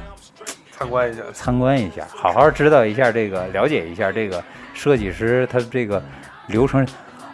[0.72, 1.22] 参观一下。
[1.34, 4.42] 参观一下，好好知道一下这个，了解一下这个
[4.72, 6.02] 设计师他这个
[6.46, 6.84] 流程。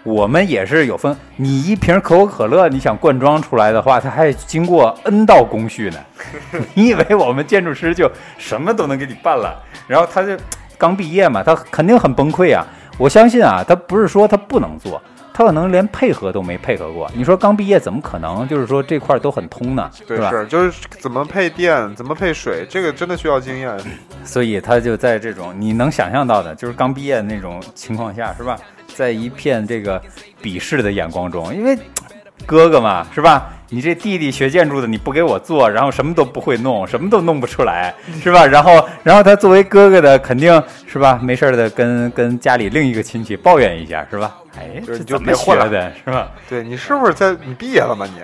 [0.04, 5.98] 我们也是有分，你一瓶可口可乐，你想灌装出来的话，它还经过 N 道工序呢。
[6.74, 9.62] 你以为我们建筑师就什么都能给你办了？
[9.86, 10.36] 然后他就
[10.78, 12.66] 刚毕业嘛，他肯定很崩溃啊。
[12.96, 15.00] 我相信啊，他不是说他不能做，
[15.32, 17.10] 他可能连配合都没配合过。
[17.14, 19.90] 你说刚毕业怎么可能就是说这块儿都很通呢？
[20.06, 20.30] 对，吧？
[20.30, 23.76] 是就是怎么配电，怎么配水，这个真的需要经验。
[24.24, 28.58] 所以他就在这种你能想象到的，就是刚毕业的那种情况下，是吧？
[28.94, 30.00] 在一片这个
[30.42, 31.76] 鄙视的眼光中，因为
[32.46, 33.52] 哥哥嘛，是吧？
[33.70, 38.46] 你这弟弟学建筑的，你不给我做，然后什么都不会弄，什么都弄不出来，是吧？
[38.46, 41.18] 然后，然后他作为哥哥的，肯定是吧？
[41.22, 44.36] 没事儿的跟跟家里另一个亲戚抱怨一下，是吧？
[44.58, 46.30] 哎，就是你学的，是吧？
[46.48, 48.06] 对你是不是在你毕业了吗？
[48.06, 48.22] 你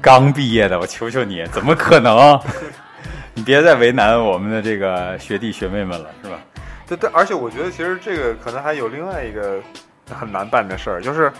[0.00, 2.38] 刚毕业的，我求求你，怎么可能？
[3.34, 6.38] 你别再为难我们的这个学弟学妹们了，是吧？
[6.90, 9.60] 对对，而且我觉得其实这个可能还有另外一个
[10.10, 11.32] 很难办的事儿，就是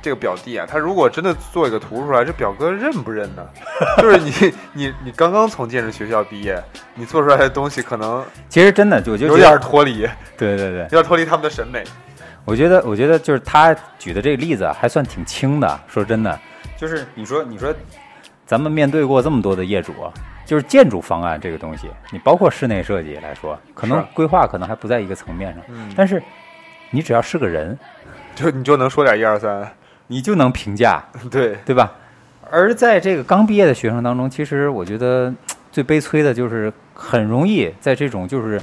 [0.00, 3.46] 这个表弟啊，他如果真的做一个图出来，这表哥认不认呢？
[4.00, 6.62] 就是你你你刚刚从建筑学校毕业，
[6.94, 11.84] 你做出来的东西可能其实真的，我就有点脱离，对对对有，点脱离他们的审美。
[12.46, 15.80] 我觉得，我觉得就是他举的这个例子啊还算挺轻的。
[15.88, 16.38] 说真的，
[16.76, 17.74] 就是你说，你说，
[18.46, 20.14] 咱们面对过这么多的业主啊，
[20.46, 26.22] 就是建筑方案这个东西，你包括室内设计来说，可能规划可能还不在一个层面上，嗯，但是
[26.90, 27.78] 你只要是个人，
[28.34, 29.70] 就你就能说点一二三，
[30.06, 31.92] 你就能评价， 对，对吧？
[32.48, 35.34] 而在这个刚毕业的学生当中，其实我觉得
[35.72, 38.60] 最悲催的就是很容易在这种就是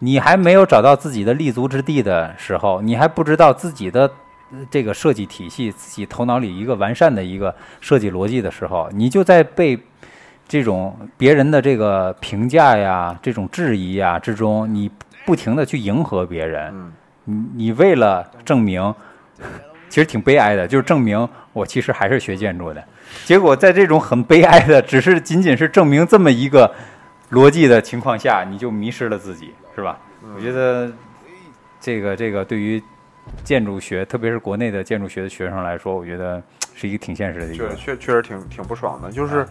[0.00, 4.02] 你还没有找到自己的立足之地的时候，你还不知道自己的
[4.52, 9.78] 呃这个设计体系，自己头脑里一个完善的一个设计逻辑的时候，你就在被
[10.48, 14.90] 这种别人的这个评价呀、这种质疑呀之中，你
[15.24, 16.92] 不停的去迎合别人，嗯，
[17.24, 18.94] 你你为了证明，
[19.88, 22.84] 其实挺悲哀的，就是证明我其实还是学建筑的。
[23.24, 26.72] 结果在这种很悲哀的，只是仅仅是证明这么一个
[27.30, 29.98] 逻辑的情况下，你就迷失了自己，是吧？
[30.34, 30.90] 我觉得
[31.80, 32.82] 这个这个对于
[33.44, 36.42] 建筑学，特别是国内的建筑学的学生来说，我觉得
[36.74, 37.76] 是一个挺现实的一个确。
[37.76, 39.46] 确确实挺挺不爽的，就是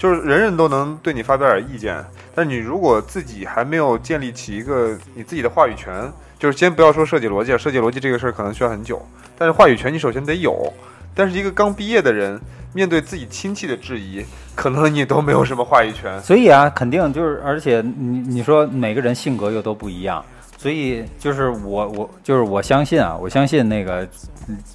[0.00, 2.02] 就是人人都能对你发表点意见，
[2.34, 8.98] 但你如果自己还没有建立起一个你自己的话语权，就是先不要说设计逻辑，设计逻辑这个事儿可能需要很久，
[9.36, 10.72] 但是话语权你首先得有。
[11.14, 12.40] 但是一个刚毕业的人
[12.72, 14.24] 面对自己亲戚的质疑，
[14.54, 16.18] 可能你都没有什么话语权。
[16.22, 20.24] 所以啊，肯定就是，而且你你说每个人性格又都不一样，
[20.56, 24.08] 所以就是我我就是我相信啊，我相信那个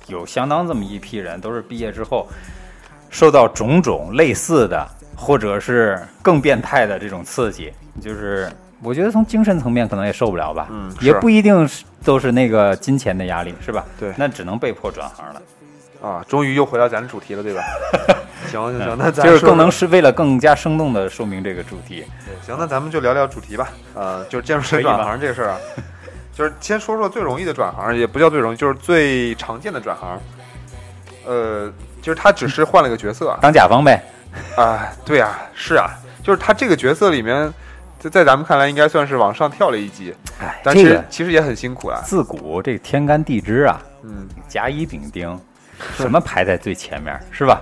[0.05, 2.27] 有相当这么一批人，都是毕业之后
[3.09, 8.51] 受到种种类似的或者是更变态的这种刺激，就是
[8.81, 13.83] 我觉得从精神层面可能也受不了吧，嗯也不一定是都是那个金钱的压力，是吧？
[13.99, 15.41] 对那只能被迫转行了，
[16.01, 17.63] 啊，终于又回到咱的主题了，对吧？
[18.51, 22.05] 行行行，那咱就是更能是为了更加生动的说明这个主题。
[22.25, 23.69] 对行，那咱们就聊聊主题吧。
[23.95, 25.57] 呃，就是建筑师转行这个事儿啊，
[26.31, 30.19] 就是先说说最容易的转行，也不叫最容易，就是最常见的转行。
[31.25, 33.99] 呃，就是他只是换了个角色啊，当甲方呗，
[34.57, 35.91] 啊对啊，是啊，
[36.23, 37.53] 就是他这个角色里面，
[37.99, 42.01] 在在咱们看来应该算是往上跳了一级，哎，但其实、这个其实也很辛苦啊。
[42.05, 45.39] 自古这天干地支啊，嗯，甲乙丙丁，
[45.97, 47.59] 什么排在最前面是吧？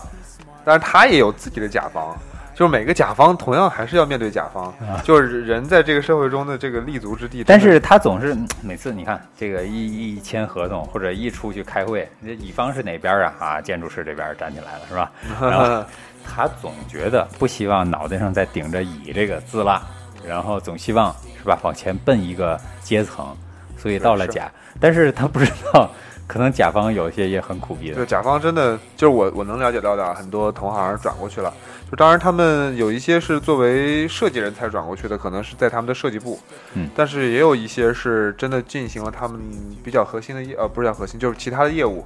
[0.66, 2.16] 但是他也有自己的甲方。
[2.56, 4.72] 就是每个甲方同样还是要面对甲方，
[5.04, 7.42] 就是人在这个社会中的这个立足之地。
[7.42, 13.34] 啊但是他总是嗯每次你看这个一一签合同或者一出去开会，那乙方是哪边啊？
[13.40, 15.12] 啊，建筑师这边站起来了是吧？
[15.42, 15.84] 然后
[16.24, 19.86] 他总觉得不希望脑袋上再顶着乙这个字了，
[20.28, 23.36] 然后总希望是吧往前奔一个阶层，
[23.78, 25.90] 所以到了是甲，但是他不知道。
[26.34, 31.54] 可能甲方有些也很苦逼对，甲方真的就是我我能了解到的啊很多同行转过去了，
[31.92, 36.40] 就当然他们有一些是作为设计人才转过去的，可能是在他们的设计部，
[36.74, 36.90] 嗯。
[36.96, 39.40] 但是也有一些是真的进行了他们
[39.84, 42.04] 比较核心的业呃不是叫核心，就是其他的业务，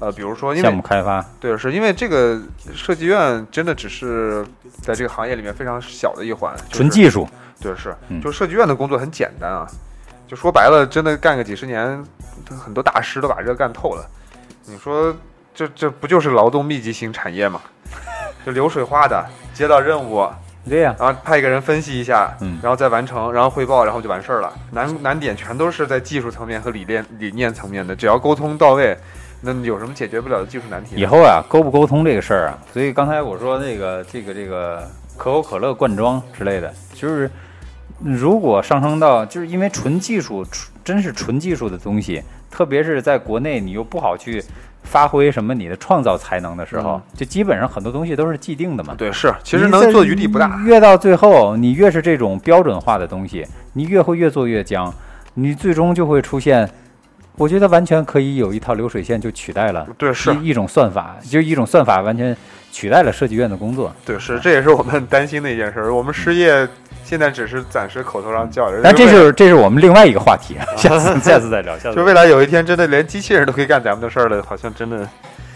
[0.00, 2.40] 呃比如说因项为目开发，对是因为这个
[2.74, 4.44] 设计院真的只是
[4.82, 7.28] 在这个行业里面非常小的一环，就是纯技术，
[7.62, 7.94] 对，是。
[8.08, 9.64] 嗯，就设计院的工作很简单啊，
[10.28, 12.04] 就说白了，真的干个几十年，
[12.62, 14.06] 很多大师都把这个干透了。
[14.66, 15.16] 你说
[15.54, 17.58] 这这不就是劳动密集型产业吗？
[18.44, 19.24] 就流水化的，
[19.54, 20.28] 接到任务，
[20.68, 24.52] 对呀、然后派一个人分析一下，嗯然后再完成，然后汇报，然后就完事儿了。
[24.70, 28.94] 难难点全都是在技术层面和理念理念层面的，只要沟通到位，
[29.40, 30.96] 那有什么解决不了的技术难题？
[30.96, 37.30] 以后啊，沟不沟通这个事儿啊，所以刚才我说那个这个这个可口可乐罐装之类的，就是
[38.02, 44.42] 如果上升到，就是因为纯技术，纯真是纯技术的东西，特别是在国内，你又不好去
[44.84, 48.94] 发挥什么你的创造才能的时候，就基本上很多东西都是既定的嘛。
[48.96, 50.60] 对，是，其实能做余地不大。
[50.64, 54.92] 越到最后，你越是这种标准化的东西，你越会越做越僵，
[55.34, 56.68] 你最终就会出现。
[57.36, 62.36] 我觉得完全可以有一套流水线就取代了，对，是，一一种算法，就一种算法完全
[62.70, 63.94] 取代了设计院的工作。
[64.04, 65.94] 对，是，这也是我们担心的一件事儿。
[65.94, 66.66] 我们失业
[67.04, 71.78] 现在只是暂时口头上叫着，但这是这是我们另外一个话题， 下次下次再聊。
[71.78, 75.08] 下次就未来有一天真的连机器人都可以干咱们的事儿了，好像真的，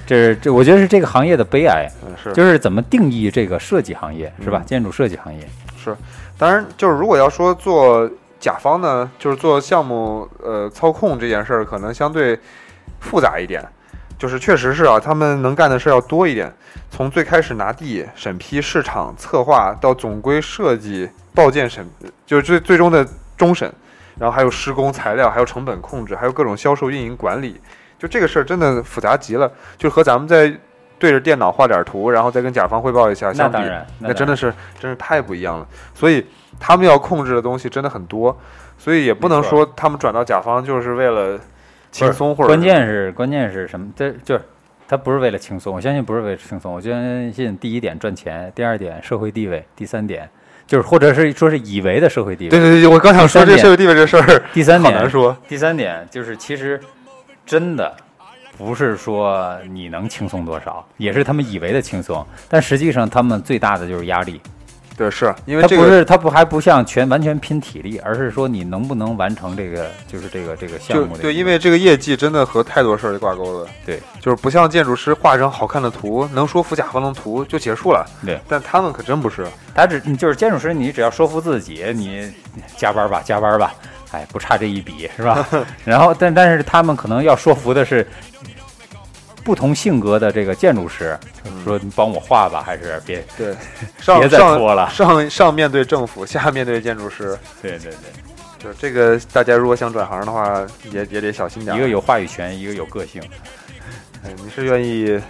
[0.07, 4.61] 这是这我觉得是这个行业的悲哀，嗯，是就是怎么定义这个设计行业是吧？
[4.63, 5.41] 嗯建筑设计行业，
[5.83, 5.97] 是。
[6.39, 8.11] 当然，就是如果要说做
[8.41, 12.37] 甲方呢，就是做项目呃操控这件事儿，可能相对
[12.99, 13.63] 复杂一点。
[14.23, 16.49] 就是确实是啊，他们能干的事儿要多一点。
[16.93, 21.85] 从最开始拿地、审批、市场策划，到总规设计、报建审，
[22.25, 23.05] 就是最最终的
[23.37, 23.69] 终审，
[24.17, 27.61] 然后还有施工材料，还有成本控制，还有各种销售运营管理。
[27.99, 30.57] 就这个事儿真的复杂极了，就和咱们在
[31.01, 35.67] 对着电脑画点图，然后再跟甲方汇报一下那相比，当然，那真的是真是太不一样了。
[35.97, 36.25] 所以
[36.61, 38.39] 他们要控制的东西真的很多，
[38.79, 41.41] 所以也不能说他们转到甲方就是为了
[41.93, 43.87] 轻松或者关键是关键是什么？
[43.95, 44.43] 这就是
[44.89, 46.73] 他不是为了轻松，我相信不是为了轻松。
[46.73, 50.29] 我相信第一点赚钱，第二点社会地位，第三点
[50.67, 52.51] 就是或者是说是以为的社会地位。
[52.51, 55.37] 对对对，我刚想说这社会地位这事儿，第三点好难说。
[55.47, 56.81] 第三点就是，其实
[57.45, 57.95] 真的
[58.57, 64.41] 不是说你能轻松多少，也是他们以为的轻松，但实际上他们最大的就是压力。
[64.97, 71.17] 对，是因为它不这个是它不还不像全完全拼体力，而是说你能不能完成这个就是这个这个项就目。
[71.17, 73.67] 对，因为这个业绩真的和太多事儿挂钩了。
[73.87, 78.07] 对，就是不像建筑师画张好看的图，能说服甲方的图就结束了。
[78.25, 79.47] 对，但他们可真不是。
[79.75, 82.31] 他只就是建筑师，你只要说服自己，你
[82.77, 83.75] 加班吧，加班吧，
[84.11, 85.49] 哎，不差这一笔是吧？
[85.85, 88.07] 然后，但但是他们可能要说服的是
[89.45, 91.19] 不同性格的这个建筑师，
[91.65, 93.55] 说你帮我画吧，还是别对，
[94.01, 97.39] 上别再上拖了上上面对政府，下面对建筑师。
[97.61, 101.79] 对对对，就这个，大家如果想转行的话，也也得小心点儿。
[101.79, 103.21] 一个有话语权，一个有个性。
[104.25, 105.21] 哎，你是愿意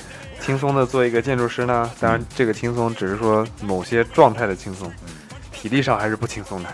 [0.40, 1.90] 轻松的做一个建筑师呢？
[1.98, 4.92] 当然，这个轻松只是说某些状态的轻松，
[5.50, 6.68] 体力上还是不轻松的。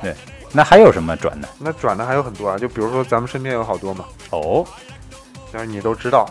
[0.00, 0.14] 对
[0.52, 1.48] 那还有什么转的？
[1.58, 4.64] 那转的还有很多啊，就比如说咱们身边有好多嘛，哦，
[5.52, 6.28] 但是你都知道，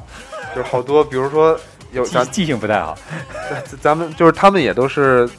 [0.55, 1.57] 就是好多，比如说
[1.91, 2.97] 有咱记记性不太好。
[3.81, 5.29] 咱们就是他们也都是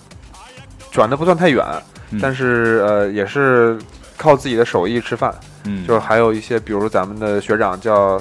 [0.91, 1.65] 转的不算太远，
[2.11, 3.79] 嗯但是呃也是
[4.17, 5.35] 靠自己的手艺吃饭。
[5.65, 8.21] 嗯，就是还有一些，比如咱们的学长叫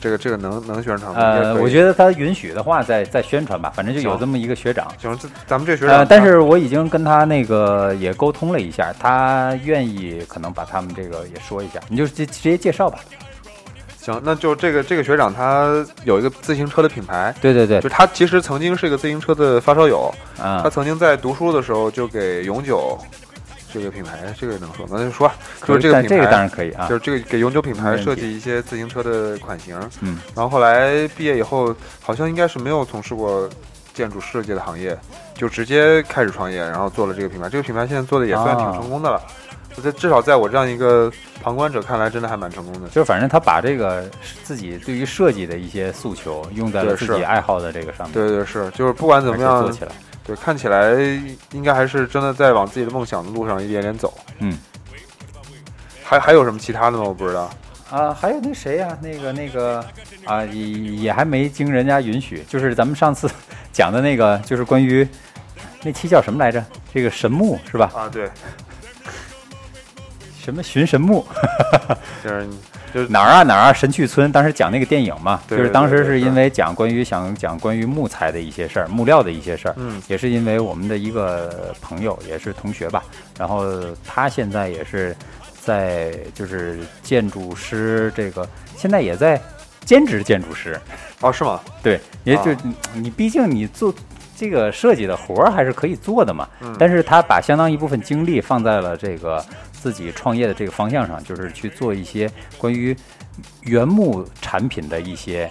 [0.00, 1.18] 这个这个能能宣传吗？
[1.18, 4.86] 呃，我觉得他允许的话，再再宣传吧，反正就有这么一个学长。
[5.00, 13.00] 行，这咱们这学长呃，但是我已经跟他那个也沟通了一下，他愿意可能把他们这个也说一下，你就直直接介绍吧。
[14.02, 22.98] 行，那就这个这个学长他有一个自行车的品牌，对对对就，他其实曾经是一个自行车的发烧友，啊他，曾经在读书的时候就给永久
[23.72, 24.96] 这个品牌，这个能说吗？
[24.98, 25.30] 那就说，
[25.64, 26.96] 就是这个品牌，这个当然可以啊就。
[26.96, 33.48] 是这个给永久品牌设计一些自行车的款型，嗯，然后后来毕业以后，好像应该是没有从事过
[33.94, 34.98] 建筑设计的行业，
[35.34, 37.48] 就直接开始创业，然后做了这个品牌。
[37.48, 39.22] 这个品牌现在做的也算挺啊成功的了。
[39.24, 39.41] 我
[39.92, 41.10] 至少在我这样一个
[41.42, 42.88] 旁观者看来，真的还蛮成功的。
[42.88, 44.04] 就是反正他把这个
[44.44, 49.92] 自己对于设计的一些诉求用在了自己爱好的这个上面，对对是，就是不管怎么样做，起来。
[50.24, 50.92] 对，看起来
[51.52, 54.12] 应该还是真的在往自己的梦想的路上一点点走。
[54.38, 54.56] 嗯，
[56.04, 57.04] 还还有什么其他的吗？
[57.04, 57.50] 我不知道。
[57.90, 59.84] 啊，还有那谁呀、那个那个
[60.24, 63.28] 啊，也也还没经人家允许，就是咱们上次
[63.72, 65.06] 讲的那个，就是关于
[65.82, 66.64] 那期叫什么来着？
[66.94, 67.90] 这个神木是吧？
[67.94, 68.30] 啊，对，
[70.42, 71.24] 什么寻神木？
[72.24, 72.48] 就是
[72.92, 80.02] 就是哪儿啊哪儿啊神去村，当时讲那个电影嘛，就是当时是因为讲关于想讲关于木材的一些事儿、木料的一些事儿，嗯。
[80.08, 83.04] 也是因为我们的一个朋友，也是同学吧，
[83.38, 83.64] 然后
[84.04, 85.14] 他现在也是
[85.60, 89.40] 在就是建筑师这个，现在也在
[89.84, 90.78] 兼职建筑师，
[91.20, 91.60] 哦，是吗？
[91.82, 92.58] 对，也就、啊。
[92.94, 93.94] 你毕竟你做
[94.36, 96.74] 这个设计的活儿还是可以做的嘛，嗯。
[96.78, 99.42] 但是他把相当一部分精力放在了这个
[99.82, 102.96] 自己创业的这个方向上，就是去做一些关于
[103.62, 105.50] 原木产品的一些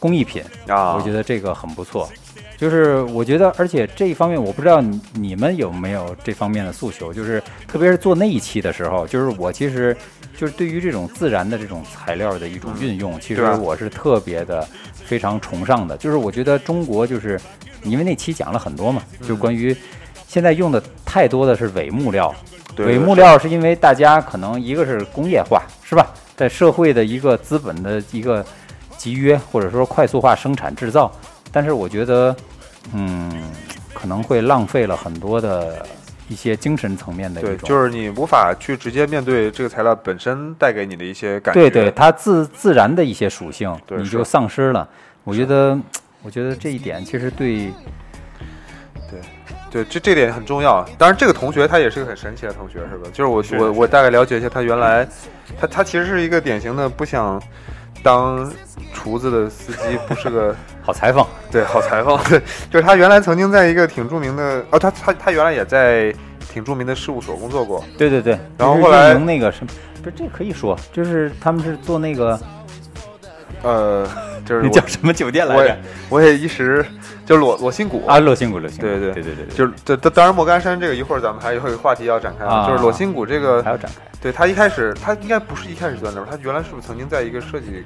[0.00, 2.08] 工艺品，啊，我觉得这个很不错。
[2.56, 9.94] 就是我觉得，而且这一方面，我不知道你你们有没有这方面的诉求，就是特别是做那一期的时候，就是我其实
[10.36, 15.96] 就是对于这种自然的这种材料的一种运用，其实我是特别的非常崇尚的。
[15.98, 17.38] 就是我觉得中国就是
[17.84, 19.76] 因为那期讲了很多嘛，嗯就关于
[20.26, 26.06] 现在用的太多的是伪木料，对伪木料是因为大家可能一个是工业化，是吧？
[26.36, 28.44] 在社会的一个资本的一个
[28.98, 31.10] 集约，或者说快速化生产制造，
[31.50, 32.36] 但是我觉得，
[32.92, 33.32] 嗯，
[33.94, 35.86] 可能会浪费了很多的
[36.28, 37.68] 一些精神层面的对，一种。
[37.68, 41.60] 就是你无法去直接面对这个材料本身带给你的一些感觉。
[41.60, 44.86] 对对，它自自然的一些属性，你就丧失了。
[45.24, 45.78] 我觉得，
[46.22, 47.72] 我觉得这一点其实对
[49.76, 50.82] 对，这这点很重要。
[50.96, 53.10] 当然，这个同学他也是个很神奇的同学，是吧？
[53.12, 55.06] 就是我我我大概了解一下，他原来
[55.60, 57.38] 他他其实是一个典型的不想
[58.02, 58.50] 当
[58.94, 62.18] 厨子的司机，不是个 好裁缝，对好裁缝。
[62.30, 66.10] 对，就是他原来曾经在一个挺著名的哦，他他他原来也在
[66.50, 67.84] 挺著名的事务所工作过。
[67.98, 68.38] 对对对。
[68.56, 69.70] 然后后来那个什么，
[70.02, 72.40] 不是这可以说，就是他们是做那个
[73.62, 74.06] 呃，
[74.44, 75.78] 就是你叫什么酒店来着我也？
[76.08, 76.84] 我也一时
[77.24, 84.02] 就裸裸心谷啊，裸心谷，裸心谷，对对对对对对，就是这这当然莫干山这个一会儿咱们还有一个话题要展开啊就是裸心谷这个还要展开。
[84.20, 87.84] 对他一开始，他应该不是一开始就在那儿，他原来是不是曾经在一个设计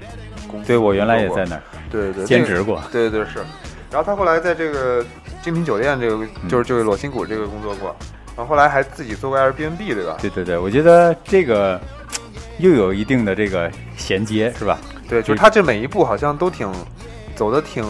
[0.49, 0.67] 公司？
[0.67, 2.83] 对我原来也在，那儿对对对，兼职过。
[2.91, 3.41] 对对对是，
[3.91, 5.05] 然后他后来在这个
[5.43, 7.95] 精品酒店这个，嗯就是就是裸心谷这个工作过，
[8.37, 10.17] 然后后来还自己做过 Airbnb 对吧？
[10.21, 11.79] 对对对，我觉得这个
[12.59, 14.79] 又有一定的这个衔接，是吧？
[15.11, 16.71] 对，就是他这每一步好像都挺
[17.35, 17.85] 走的挺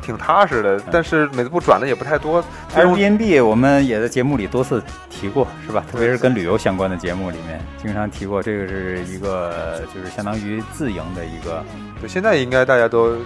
[0.00, 2.42] 挺踏实的，但是每步转的也不太多。
[2.68, 5.84] 最终 Airbnb 我们也在节目里多次提过，是吧？
[5.90, 11.62] 特别是跟旅游相关的节目里面，经常提过，这个是一个就是相当于自营的一个，
[12.00, 13.16] 对现在应该大家都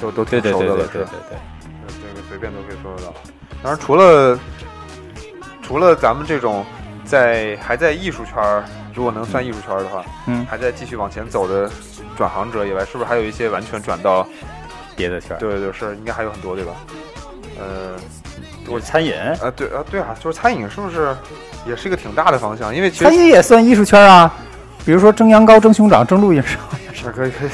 [0.00, 1.10] 都都挺熟的了，是对对对对吧？
[1.28, 1.38] 对，
[1.86, 3.14] 这个随便都可以搜得到。
[3.62, 4.38] 当然，除了
[5.60, 6.64] 除了咱们这种
[7.10, 11.68] 在还在艺术圈儿，如果能算艺术圈儿的话，嗯，还在继续往前走的
[12.16, 14.26] 转行者以外，是不是还有一些完全转到？
[14.96, 16.72] 别的圈儿，对对是，应该还有很多对吧？
[17.58, 17.96] 呃，
[18.68, 21.16] 我餐饮，啊对啊对啊，就是餐饮是不是
[21.66, 22.74] 也是一个挺大的方向？
[22.74, 24.32] 因为其餐饮也算艺术圈啊，
[24.84, 26.58] 比如说蒸羊羔、蒸熊掌、蒸鹿饮烧，
[26.92, 27.48] 是可以可以。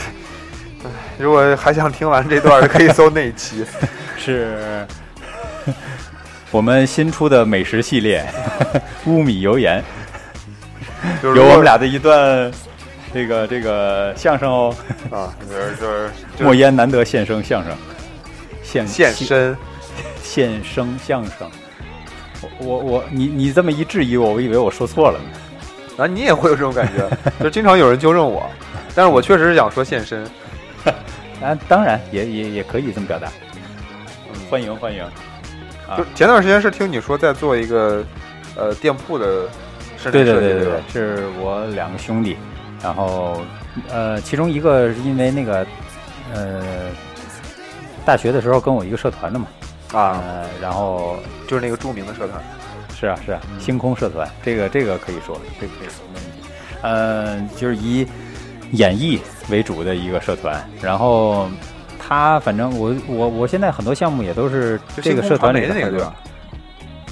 [0.85, 3.65] 唉如果还想听完这段，可以搜那一期。
[4.19, 4.87] 是
[6.51, 8.25] 我们新出的美食系列
[9.07, 9.83] 乌米油盐。
[11.23, 12.51] 就是有我们俩的一段
[13.13, 14.75] 这个这个相声哦，
[15.11, 16.11] 啊，就是就是
[16.43, 17.73] 莫言难得现身相声，
[18.63, 19.57] 现现身。
[20.23, 21.49] 现生相声。
[22.59, 25.25] 我我我，你你这么一质疑我，我以为我说错了呢。
[25.97, 27.09] 然后你也会有这种感觉，
[27.43, 28.51] 就经常有人纠正我，
[28.95, 30.25] 但是我确实是想说现身。
[31.41, 33.29] 啊，当然也也也可以这么表达。
[34.33, 35.05] 嗯欢迎欢迎。
[35.89, 38.05] 啊就前段时间是听你说在做一个
[38.57, 39.49] 呃店铺的
[40.11, 42.37] 对对设计对吧对对对，是我两个兄弟，
[42.83, 43.41] 然后
[43.91, 45.67] 呃，其中一个是因为那个
[46.33, 46.91] 呃，
[48.05, 49.47] 大学的时候跟我一个社团的嘛，
[49.93, 51.17] 啊，呃，然后
[51.49, 52.43] 就是那个著名的社团。
[52.99, 56.49] 是啊是啊，星空社团，这个这个可以说，这个可以说没问题。
[56.81, 58.07] 呃，就是以
[58.73, 59.21] 演绎
[59.51, 61.47] 为主的一个社团，然后
[62.07, 66.15] 他反正我我我现在很多项目也都是这个社团里的那个对吧？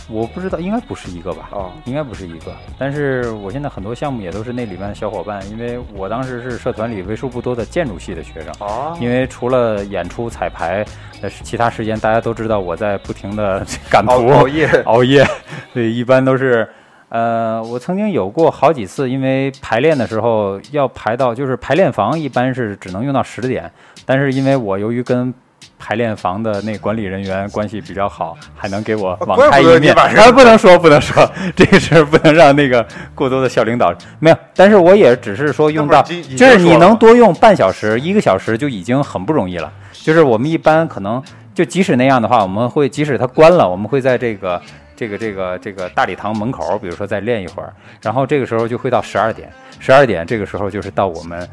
[0.06, 1.48] 我不知道，应该不是一个吧？
[1.50, 8.52] 哦，应该不是一个，但是我现在很多项目也都是那里面的小伙伴，因为我当时是社团里为数不多的建筑系的学生。
[8.60, 10.84] 哦因为除了演出、彩排，
[11.22, 15.26] 呃，其他时间大家都知道我在不停的 赶图、熬熬夜熬夜，
[15.72, 16.68] 对，一般都是，
[17.08, 23.72] 呃，我曾经有过好几次，因为排练的时候要排到，就是排练房一般是只能用到十点，
[24.04, 25.32] 但是因为我由于跟
[25.78, 29.82] 排练房的那管理人员关系比较好，还能给我网开一面。
[29.82, 34.36] 你晚上啊，不能说，不能说， 这个事儿不能让那个过多的校领导没有。
[34.54, 39.72] 但是我也只是说用到，就是你能多用半小时、一个小时就已经很不容易了。
[39.92, 41.22] 就是我们一般可能
[41.54, 44.60] 就即使那样的话，我们会即使它关了，我们会在这个
[44.94, 49.50] 这个这个这个大礼堂门口，比如说再练一会儿，然后这个时候就会到十二点，
[49.80, 51.48] 十二点这个时候就是到我们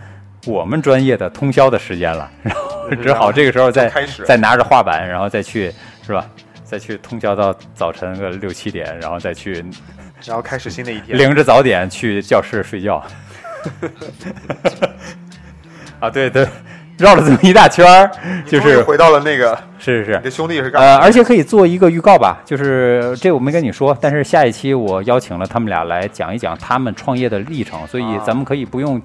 [0.47, 5.71] 我们专业的通宵的时间了， 然后只好这个时候再开始再拿着画板，然后再去
[6.05, 6.25] 是吧？
[6.63, 9.63] 再去通宵到早晨个六七点，然后再去
[10.25, 11.17] 然后开始新的一天。
[11.17, 13.03] 领着早点去教室睡觉。
[15.99, 16.47] 啊，对对，
[16.97, 18.09] 绕了这么一大圈儿，
[18.47, 21.03] 就是回到了那个，是是是，你的兄弟是干呃，嘛？
[21.03, 28.99] 而且可以做一个预告吧，就是这我没跟你说，但是下一期我邀请了他们俩来讲一讲他们创业的历程，所以啊咱们可以不用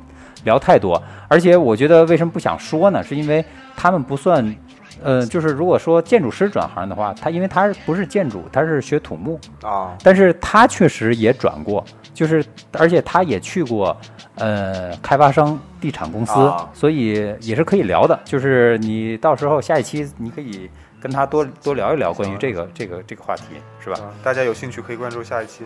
[0.46, 1.00] 聊太多。
[1.28, 3.02] 而且我觉得为什么不想说呢？
[3.02, 3.44] 是因为
[3.76, 4.56] 他们不算，
[5.02, 11.84] 呃，就是如果说建筑师转行的话，他因为他不是建筑，他是学土木，啊，但是他确实也转过，
[12.14, 12.42] 就是
[12.72, 13.94] 而且他也去过
[14.36, 18.18] 呃开发商、地产公司，啊所以也是可以聊的。
[18.24, 20.70] 就是你到时候下一期你可以
[21.00, 23.42] 跟他多多聊一聊关于这个这个这个话题，
[23.84, 23.98] 是吧？
[24.00, 25.64] 啊大家有兴趣可以关注下一期。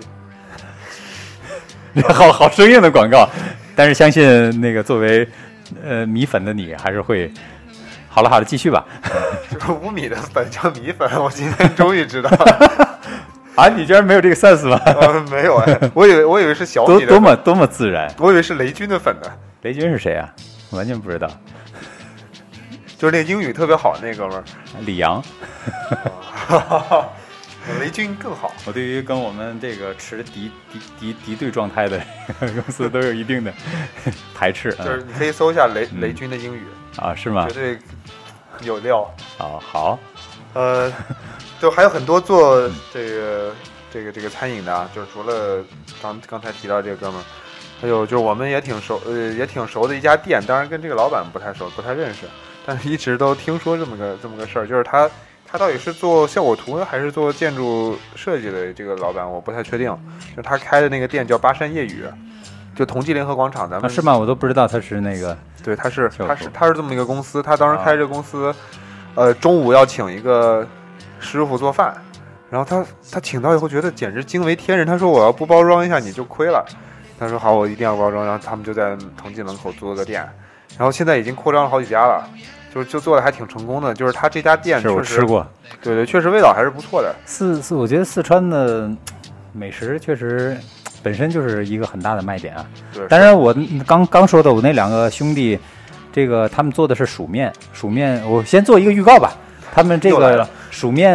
[2.14, 3.28] 好好生硬的广告，
[3.80, 5.26] 但是相信那个作为
[5.82, 7.32] 呃米粉的你还是会。
[8.10, 8.84] 好了好了，继续吧。
[9.50, 12.98] 就是五米的粉叫米粉， 我今天终于知道了。
[13.56, 14.78] 啊，你居然没有这个 sense 吗？
[14.84, 18.12] 呃，没有哎，我以为我以为是小多米的，多么多么自然。
[18.18, 19.30] 我以为是雷军的粉呢，
[19.62, 20.28] 雷军是谁啊？
[20.72, 21.26] 完全不知道。
[22.98, 24.44] 就是那个英语特别好的那哥们儿。
[24.80, 25.24] 李阳。
[27.78, 32.00] 雷军更好，我对于跟我们这个持敌敌敌敌对状态的
[32.38, 33.52] 公司都有一定的
[34.34, 34.72] 排斥。
[34.72, 36.64] 就是你可以搜一下雷嗯雷军的英语，
[36.96, 37.54] 啊，是吗绝？
[37.54, 37.78] 对
[38.62, 39.02] 有料。
[39.38, 39.98] 啊，好，
[40.54, 40.92] 呃，
[41.60, 43.54] 就还有很多做这个
[43.90, 45.64] 这个这个餐饮的啊，就是除了
[46.02, 47.24] 刚刚才提到这个哥们儿，
[47.80, 52.26] 还有就是我们也挺熟，呃，也挺熟的一家店，当然跟这个老板不太熟，不太认识，
[52.66, 55.08] 但是一直都听说这么个这么个事儿，就是他
[55.50, 59.94] 他到底是做效果图还是做建筑设计的这个老板，我不太确定。
[60.36, 62.04] 就他开的那个店叫巴山夜雨，
[62.76, 64.16] 就同济联合广场，咱们啊是吗？
[64.16, 68.54] 我都不知道他是那个对，他是他是他是这么一个公司，他当时啊开这个公司，
[69.16, 70.64] 呃，中午要请一个
[71.18, 71.92] 师傅做饭，
[72.48, 76.64] 然后他他请到以后觉得简直惊为天人，他说我要不包装一下你就亏了，
[77.18, 80.22] 他说好，我一定要包装，然后他们就在同济门口租了个店，
[80.78, 82.24] 然后现在已经扩张了好几家了，
[82.72, 85.46] 就就做的还挺成功的，就是他这家店是我确实吃，过。
[85.82, 88.90] 对对，确实味道还是不错的，四四，我觉得四川的
[89.52, 90.56] 美食确实
[91.02, 92.66] 本身就是一个很大的卖点啊。
[92.92, 93.54] 对，当然，我
[93.86, 95.58] 刚刚说的，我那两个兄弟，
[96.12, 99.32] 这个他们做的是薯面，薯面，我先做一个预告吧。
[99.72, 101.14] 他们这个薯面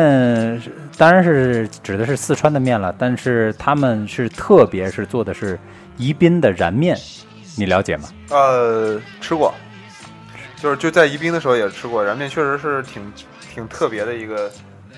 [0.61, 5.59] 是当然是指的是四川的面了，但是他们是特别是做的是
[5.97, 6.97] 宜宾的燃面，
[7.57, 8.07] 你了解吗？
[8.29, 9.53] 呃，吃过，
[10.65, 14.49] 就是就在宜宾的时候也吃过，燃面确实是挺挺特别的一个，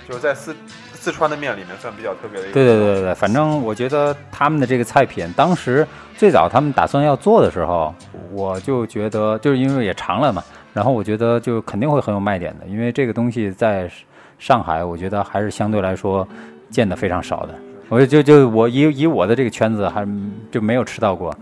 [0.07, 0.55] 就是在四
[0.93, 2.53] 四川的面里面算比较特别的一个。
[2.53, 7.93] 对对对对对，反正我觉得他们的这个菜品，当时最早他们打算要做的时候，
[8.31, 10.41] 我就觉得就是因为也尝了嘛，
[10.73, 13.91] 然后我觉得就肯定会很有卖点的，因为这个东西在
[14.39, 16.25] 上海，我觉得还是相对来说
[16.69, 17.53] 见的非常少的。
[17.89, 20.07] 我就就我以以我的这个圈子还
[20.49, 21.37] 就没有吃到过，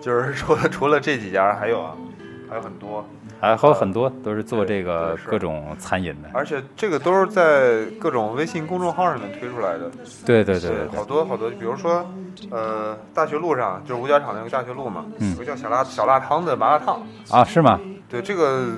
[0.00, 1.96] 就是除了除了这几家，还有啊，
[2.48, 3.04] 还有很多，
[3.40, 6.28] 还还有很多都是做这个各种餐饮的。
[6.32, 9.90] 而且这个都是在各种微信公众号上面推出来的。
[10.26, 12.04] 对对对对对好多好多，比如说，
[12.50, 17.00] 呃，大学路上就是五角场那个大学路嘛，嗯有个叫小辣小辣汤的麻辣烫。
[17.30, 17.80] 啊，是吗？
[18.08, 18.68] 对，这个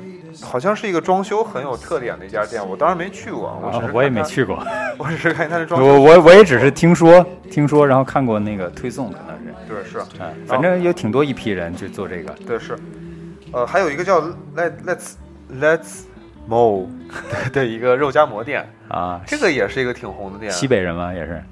[0.43, 4.63] 好像是一个装修很有特点的一家店，我当然没去过，我，啊我也，没去过，
[4.99, 5.87] 我只是看它的装修。
[5.87, 9.53] 我我我也只是听说听说，然后看过那个推送，可能是。
[9.67, 12.31] 对是，嗯，反正有挺多一批人去做这个。
[12.47, 12.77] 对是，
[13.53, 14.21] 呃，还有一个叫
[14.57, 15.13] Let Let's
[15.61, 16.05] Let's
[16.49, 16.89] Mo
[17.53, 21.13] 的一个肉夹馍店，啊，这个也是一个挺红的店，西北人吗？
[21.13, 21.43] 也是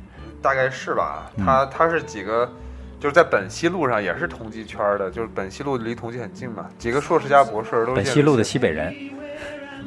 [0.43, 1.31] 大概是吧。
[1.37, 2.51] 嗯它它是几个，
[2.99, 8.95] 就是在本溪路上也是同济圈儿的，就是本溪路离同济很近嘛，几个硕士加博士都是本溪路的西，北人。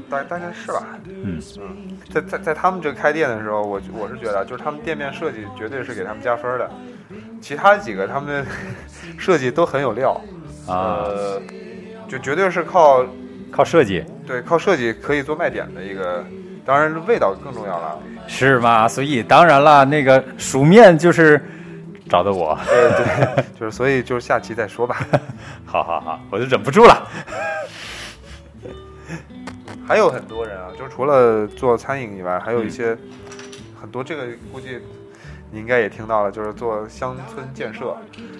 [0.09, 0.85] 大大概是吧。
[1.07, 6.69] 嗯嗯，在在在他们这个开店的时候，我我是觉得，就是他们店面设计绝对是给他们加分的，
[7.41, 8.45] 其他几个他们
[9.17, 10.11] 设计都很有料，
[10.67, 11.41] 啊，呃，
[12.13, 13.03] 就绝对是靠
[13.49, 16.23] 靠设计对靠设计可以做卖点的一个，
[16.63, 17.99] 当然味道更重要了。
[18.27, 18.87] 是吗？
[18.87, 21.43] 所以当然了，那个熟面就是
[22.07, 22.55] 找的我。
[22.67, 24.97] 对对，就是所以就是下期再说吧。
[25.65, 27.09] 好好好，我就忍不住了。
[29.87, 32.95] 还有很多人啊，就除了做餐饮以外，还有一些、
[33.81, 34.77] 很多这个估计
[35.53, 37.95] 你应该也听到了，就是做乡村建设，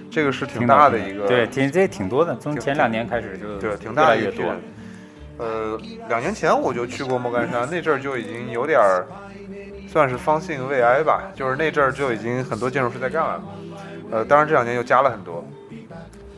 [0.10, 4.56] 这个是挺大的一个对，挺这挺多的，从前两年开始就对挺大的一批来越多。
[5.38, 9.06] 呃，两年前我就去过莫干山，那阵儿就已经有点儿
[9.88, 13.44] 算是方兴未艾吧，就是那阵儿就已经很多建筑师在干了，
[14.10, 15.48] 呃，当然这两年又加了很多，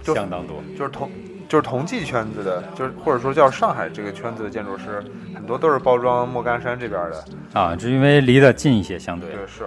[0.03, 0.61] 就相当多。
[0.78, 1.09] 就是同
[1.47, 5.01] 就是同济圈子的，就是或者说叫上海这个圈子的建筑师，
[5.34, 7.23] 很多都是包装莫干山这边的，
[7.53, 9.63] 啊，就因为离得近一些，相对对是，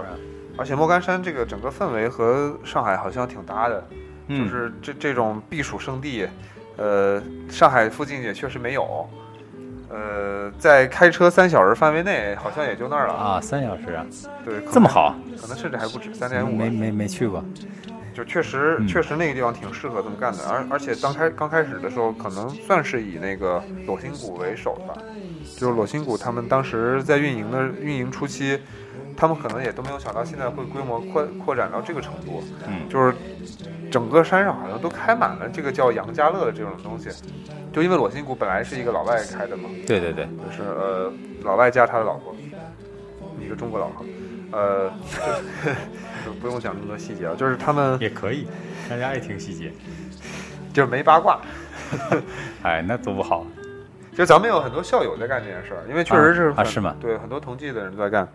[0.59, 3.79] 而且莫干山这个整个氛围和上海好像挺搭的，
[4.27, 6.27] 就嗯是这这种避暑胜地，
[6.75, 9.09] 呃，上海附近也确实没有，
[9.89, 13.13] 呃，在开车三小时范围内，好像也就那儿了。
[13.13, 14.05] 啊，三小时啊，
[14.43, 16.53] 对，这么好，可能甚至还不止三点五。
[16.53, 17.41] 没没没去过。
[18.13, 24.93] 就确实嗯确实那个地方挺适合这么干的，而而且刚开刚开始的时候，可能算是以那个裸心谷为首吧，
[25.55, 28.59] 就是裸心谷他们当时在运营的运营初期，
[29.19, 33.13] 他们可能也都没有想到现在会规模扩扩展到这个程度，嗯，就是
[33.91, 37.09] 整个山上好像都开满了这个叫杨家乐的这种东西，
[37.73, 41.11] 就因为裸心谷本来是一个老外开的嘛，对对对，就是呃
[41.43, 42.33] 老外加他的老婆，
[43.41, 44.05] 一个中国老婆，
[44.53, 44.89] 呃，
[46.25, 48.47] 就 就不用讲那么多细节了，就是他们也可以，
[48.89, 49.73] 大家爱听细节。
[50.71, 51.39] 就是没八卦，
[52.61, 53.43] 哎，那多不好。
[54.13, 56.95] 就咱们有很多校友在干这件事儿，因为确实是啊啊是吗？
[57.01, 58.27] 对，很多同济的人都在干。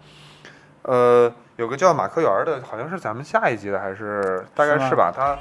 [0.85, 5.13] 呃，有个叫马科园的，好像是咱们下一集的，还是大概是吧？
[5.15, 5.37] 他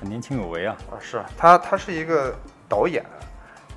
[0.00, 2.34] 年轻有为啊，啊，是他，他是一个
[2.68, 3.04] 导演，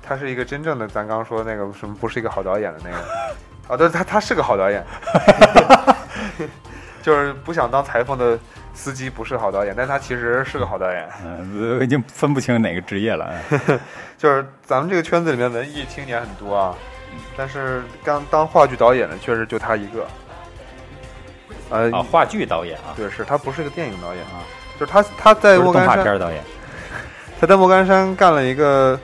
[0.02, 2.96] 他是一个真正的咱刚刚说那个什么不是一个好导演的那个，
[3.72, 4.84] 啊，对，他他是个好导演，
[7.02, 8.38] 就是不想当裁缝的
[8.72, 11.08] 司机不是好导演，但他其实是个好导演。
[11.24, 13.32] 嗯、 已经分不清哪个职业了。
[13.50, 13.78] 嗯
[14.16, 16.74] 就是咱们这个圈子里面文艺青年很多啊，
[17.36, 20.06] 但是刚当话剧导演的确实就他一个。
[21.74, 24.46] 呃，啊，话剧导演啊，对，是他不是个电影导演啊，
[24.78, 26.42] 就是他他在动莫干山，画片导演。
[27.40, 28.98] 他在莫干山干了一个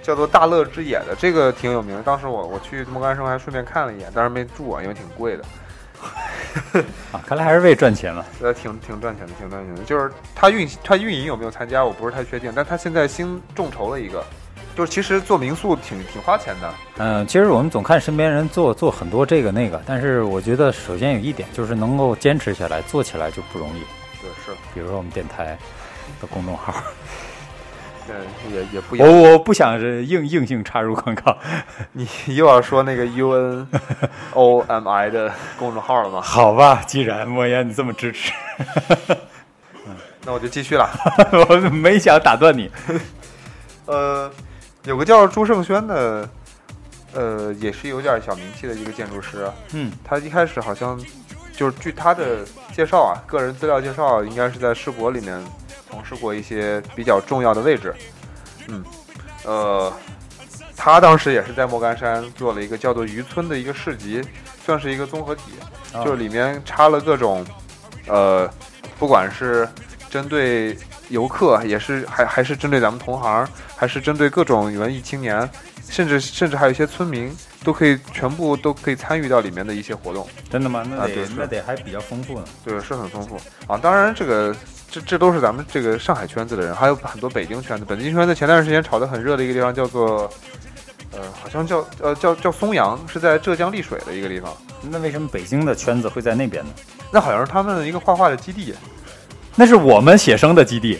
[0.00, 2.02] 叫做大乐之野的，这个挺有名的。
[2.02, 5.44] 当时我我去莫干山还顺便看了一眼，但是没住啊，因为挺贵的。
[7.12, 8.24] 啊，看来还是为赚钱了。
[8.40, 9.82] 呃，挺挺赚钱的，挺赚钱的。
[9.82, 14.24] 就是他运他运营有没有参加，我不是太确定，但他现在新众筹了一个，
[14.76, 16.74] 就是其实做民宿挺挺花钱的。
[16.98, 23.82] 嗯，其实我们总看身边人做做很多这个那个，但是我觉得首先有一点就是能够坚持下来，做起来就不容易。
[24.20, 25.58] 对，是，比如说我们电台
[26.20, 26.72] 的公众号，
[28.06, 28.16] 对，
[28.52, 28.96] 也也不。
[28.96, 31.36] 我我不想是硬硬性插入广告，
[31.92, 33.68] 你又要说那个 U N
[34.32, 36.20] O M I 的公众号了吗？
[36.24, 36.82] 好吧？
[36.86, 38.32] 既然莫言你这么支持，
[40.24, 40.88] 那我就继续了。
[41.48, 42.70] 我没想打断你。
[43.86, 44.30] 呃，
[44.84, 46.28] 有个叫朱胜轩的，
[47.12, 49.48] 呃，也是有点小名气的一个建筑师。
[49.72, 51.00] 嗯，他一开始好像
[51.56, 55.40] 就是据他的介绍啊，个人资料介绍，应该是在世博里面
[55.88, 57.94] 从事过一些比较重要的位置。
[58.68, 58.84] 嗯，
[59.44, 59.92] 呃，
[60.76, 64.20] 他当时也是在莫干山做了一个叫做渔村的一个市集，
[64.64, 65.52] 算是一个综合体，
[65.92, 67.46] 哦就是里面插了各种，
[68.08, 68.50] 呃，
[68.98, 69.68] 不管是
[70.10, 70.76] 针对
[71.12, 73.46] 游客，也是还还是针对咱们同行，
[73.76, 75.48] 还是针对各种文艺青年，
[75.88, 77.30] 甚至甚至还有一些村民，
[77.62, 80.26] 都可以全部都可以参与到里面的一些活动。
[80.50, 80.82] 真的吗？
[80.88, 82.44] 那得、那得还比较丰富呢。
[82.64, 83.36] 对，是很丰富
[83.66, 83.76] 啊。
[83.76, 84.56] 当然，这个
[84.90, 87.84] 这这都是咱们这个上海圈子的人，还有很多北京圈子。
[87.84, 90.30] 北京圈子前段时间炒得很热的一个地方叫做，
[91.12, 94.50] 呃，好像叫呃叫叫松阳，是在浙江丽水的一个地方。
[94.90, 96.70] 那为什么北京的圈子会在那边呢？
[97.12, 98.74] 那好像是他们一个画画的基地。
[99.54, 100.98] 那是我们写生的基地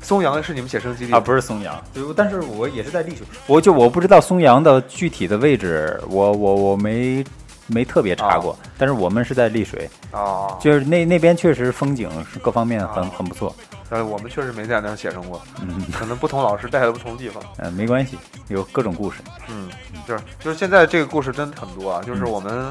[0.00, 1.82] 松阳是你们写生基地啊，不是松阳。
[1.92, 7.22] 对，但是我也是在丽水，我就我不知道松阳的具体的位置，我我我没
[7.66, 13.54] 没特别查过，但是我们是在丽水，啊，就是那那边确实风景是各方面很、啊很不错。
[13.90, 17.42] 但是我们确实没在那儿写生过，嗯可能不同老师带的不同地方。
[17.56, 18.18] 嗯、 没关系，
[18.48, 19.18] 有各种故事。
[19.48, 19.70] 嗯，
[20.06, 22.66] 就是就是现在这个故事真的很多啊，就是我们、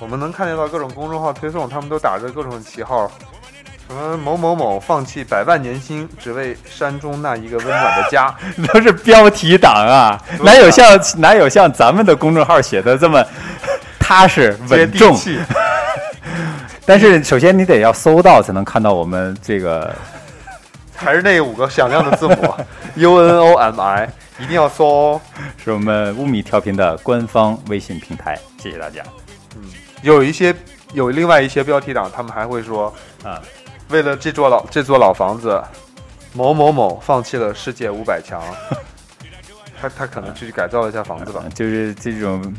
[0.00, 3.14] 我们能看见到各种公众号推送，他们都打着各种旗号，什
[3.94, 8.34] 么某某某放弃百万年薪，只为山中那一个温暖的家。
[8.72, 13.24] 都是标题党啊，哪有像哪有像咱们的公众号写的这么
[13.98, 15.14] 踏实稳重？
[15.16, 15.38] 气，
[16.84, 19.94] 但是首先你得要搜到才能看到我们这个
[20.96, 22.54] 还是那五个响亮的字母
[22.96, 25.20] U N O M I，一定要搜哦。
[25.62, 29.02] 是我们乌米调频的官方微信平台，谢谢大家
[29.56, 29.62] 嗯
[30.02, 30.54] 有一些
[30.92, 32.92] 有另外一些标题党，他们还会说，
[33.22, 33.40] 啊。
[33.88, 35.62] 为了这座老这座老房子，
[36.32, 38.42] 某某某放弃了世界五百强。
[39.80, 42.54] 他他可能去改造了一下房子吧呃，就是这种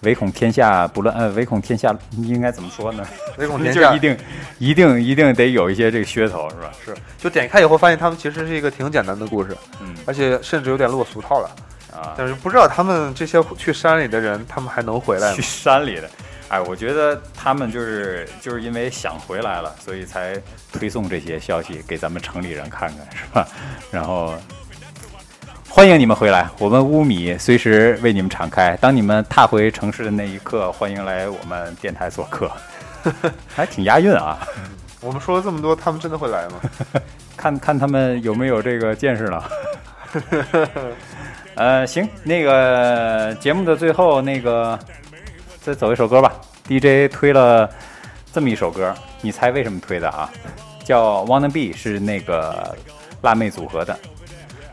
[0.00, 3.06] 唯恐天下不乱，呃，唯恐天下应该怎么说呢？
[3.38, 4.18] 唯恐天下 就一定
[4.58, 6.70] 一定一定得有一些这个噱头，是吧？
[6.84, 11.48] 是，就点开以后发现他们其实是一个挺简单的故事，嗯而且甚至有点落俗套了。
[11.94, 15.48] 啊，但是不知道他们这些去山里的人，他们还能回来吗去吗？
[15.48, 16.10] 山里的，
[16.52, 20.36] 哎，我觉得他们就是就是因为想回来了，所以才
[20.70, 23.48] 推送这些消息给咱们城里人看看，是吧？
[23.90, 24.34] 然后
[25.66, 28.76] 欢迎你们回来，我们乌米随时为你们敞开。
[28.82, 32.52] 当你们踏回城市的那一刻，欢迎来我们电台做客，
[33.48, 34.46] 还挺押韵啊！
[35.00, 36.60] 我们说了这么多，他们真的会来吗？
[37.34, 39.50] 看看他们有没有这个见识了。
[41.56, 44.78] 呃，行，那个节目的最后，那个
[45.62, 46.32] 再走一首歌吧。
[46.66, 47.68] DJ 推了
[48.32, 50.30] 这么一首歌，你猜为什么推的啊？
[50.84, 52.76] 叫《Wanna Be》，是那个
[53.22, 53.96] 辣妹组合的。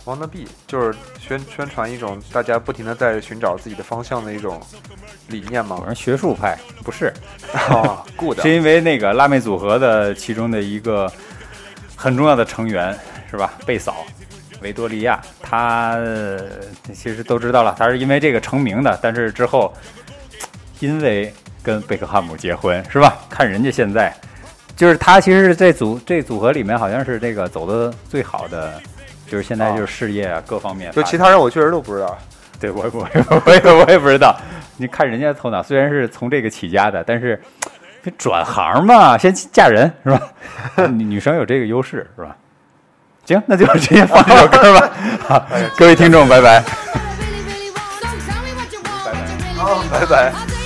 [0.06, 4.60] Wanna be 就是宣宣传一种大家不停的在寻找自己的方向的一种
[5.28, 5.94] 理念嘛我？
[5.94, 7.14] 是学术派，不是，
[7.70, 11.12] 哦，good， 是因为那个辣妹组合的其中的一个
[11.96, 12.98] 很重要的成员
[13.30, 13.54] 是吧？
[13.68, 13.98] 贝嫂
[14.62, 16.40] 维多利亚，她呃
[16.92, 19.72] 其实都知道了，她是因为这个成名的，但是之后
[20.80, 23.18] 因为跟贝克汉姆结婚是吧？
[23.30, 24.14] 看人家现在，
[24.76, 28.82] 就是他其实这组这组合里面好像是这个走的最好的，
[29.28, 32.18] 就是现在就是事业啊各方面，就其他人我确实都不知道。
[32.60, 34.38] 对我我也我也我也不知道，
[34.76, 37.42] 你看人家头脑虽然是从这个起家的，但是
[38.18, 40.22] 转行嘛，先嫁人是吧？
[40.92, 42.36] 女女生有这个优势是吧？
[43.26, 44.92] 行，那就直接放这首歌吧。
[45.26, 46.62] 好，各位听众，拜拜。
[49.56, 50.59] 好，拜拜。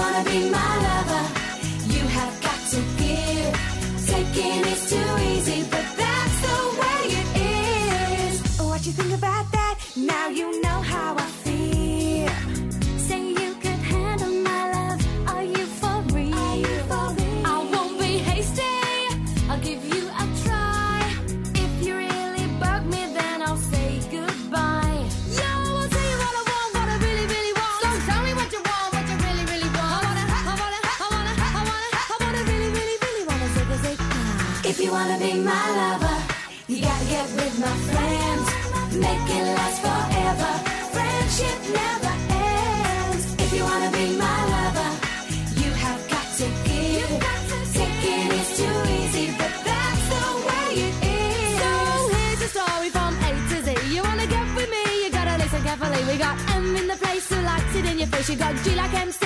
[0.00, 0.79] Wanna be my
[58.22, 59.19] She got G like MC.